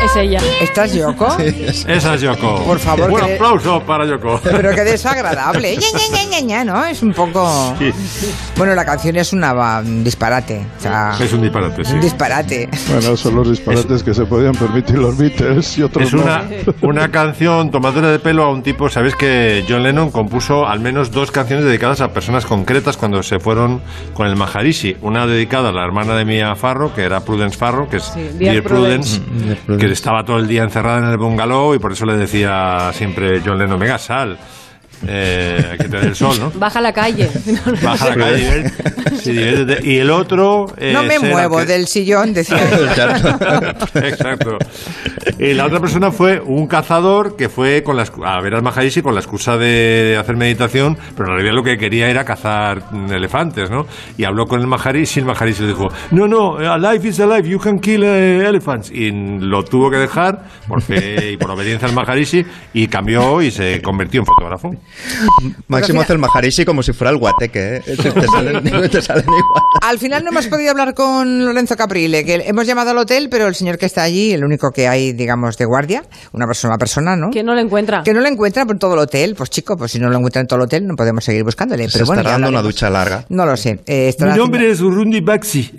[0.09, 0.39] Es ella.
[0.61, 1.37] ¿Estás Yoko?
[1.39, 2.63] Esa es Yoko.
[2.63, 4.39] Por favor, Un que- aplauso para Yoko.
[4.43, 5.75] Pero qué desagradable.
[6.11, 6.85] Ña, Ña, Ña, ¿no?
[6.85, 7.75] Es un poco...
[7.79, 7.91] Sí,
[8.55, 10.65] Bueno, la canción es una, un disparate.
[10.77, 11.93] O sea, es un disparate, sí.
[11.93, 12.69] un disparate.
[12.89, 16.21] Bueno, son los disparates que se podían permitir los Beatles y otros Es no.
[16.23, 16.43] una,
[16.81, 18.89] una canción tomadora de pelo a un tipo.
[18.89, 23.39] Sabéis que John Lennon compuso al menos dos canciones dedicadas a personas concretas cuando se
[23.39, 23.81] fueron
[24.13, 24.95] con el Maharishi.
[25.01, 28.33] Una dedicada a la hermana de Mia Farro, que era Prudence Farro, que es Dear
[28.53, 29.77] Dear Prudence, Mm, Dear Prudence.
[29.85, 33.41] que estaba todo el día encerrada en el bungalow y por eso le decía siempre
[33.43, 34.37] John Lennon: Venga, sal.
[35.05, 36.51] Eh, hay que tener el sol, ¿no?
[36.55, 37.29] Baja a la calle.
[37.83, 38.71] Baja a la calle,
[39.21, 39.37] sí.
[39.83, 40.67] Y el otro.
[40.77, 42.57] eh, No me muevo que- del sillón, decía.
[43.95, 44.57] Exacto.
[45.39, 49.01] Y la otra persona fue un cazador que fue con las, a ver al Maharishi
[49.01, 53.11] con la excusa de hacer meditación, pero en realidad lo que quería era cazar mm,
[53.11, 53.85] elefantes, ¿no?
[54.17, 57.19] Y habló con el Maharishi y el Maharishi le dijo, no, no, a life is
[57.19, 58.89] a life, you can kill eh, elephants.
[58.91, 63.51] Y lo tuvo que dejar por fe y por obediencia al Maharishi y cambió y
[63.51, 64.71] se convirtió en fotógrafo.
[65.67, 67.81] Máximo hace el Maharishi como si fuera el guateque, ¿eh?
[67.97, 69.63] Te salen, te salen igual.
[69.81, 73.47] Al final no hemos podido hablar con Lorenzo Caprile, que hemos llamado al hotel, pero
[73.47, 76.77] el señor que está allí, el único que hay, digamos, de guardia, una persona, una
[76.79, 77.29] persona, ¿no?
[77.31, 78.03] Que no lo encuentra.
[78.03, 79.35] Que no lo encuentra por todo el hotel.
[79.35, 81.87] Pues chico, pues si no lo encuentra en todo el hotel, no podemos seguir buscándole.
[81.87, 83.25] Se Pero bueno, estará ya dando una ducha larga.
[83.29, 83.79] No lo sé.
[83.85, 85.71] Eh, Mi nombre es Urundi Baxi.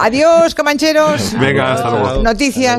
[0.00, 1.34] Adiós, comancheros.
[1.38, 2.22] Venga, hasta luego.
[2.22, 2.58] Noticias.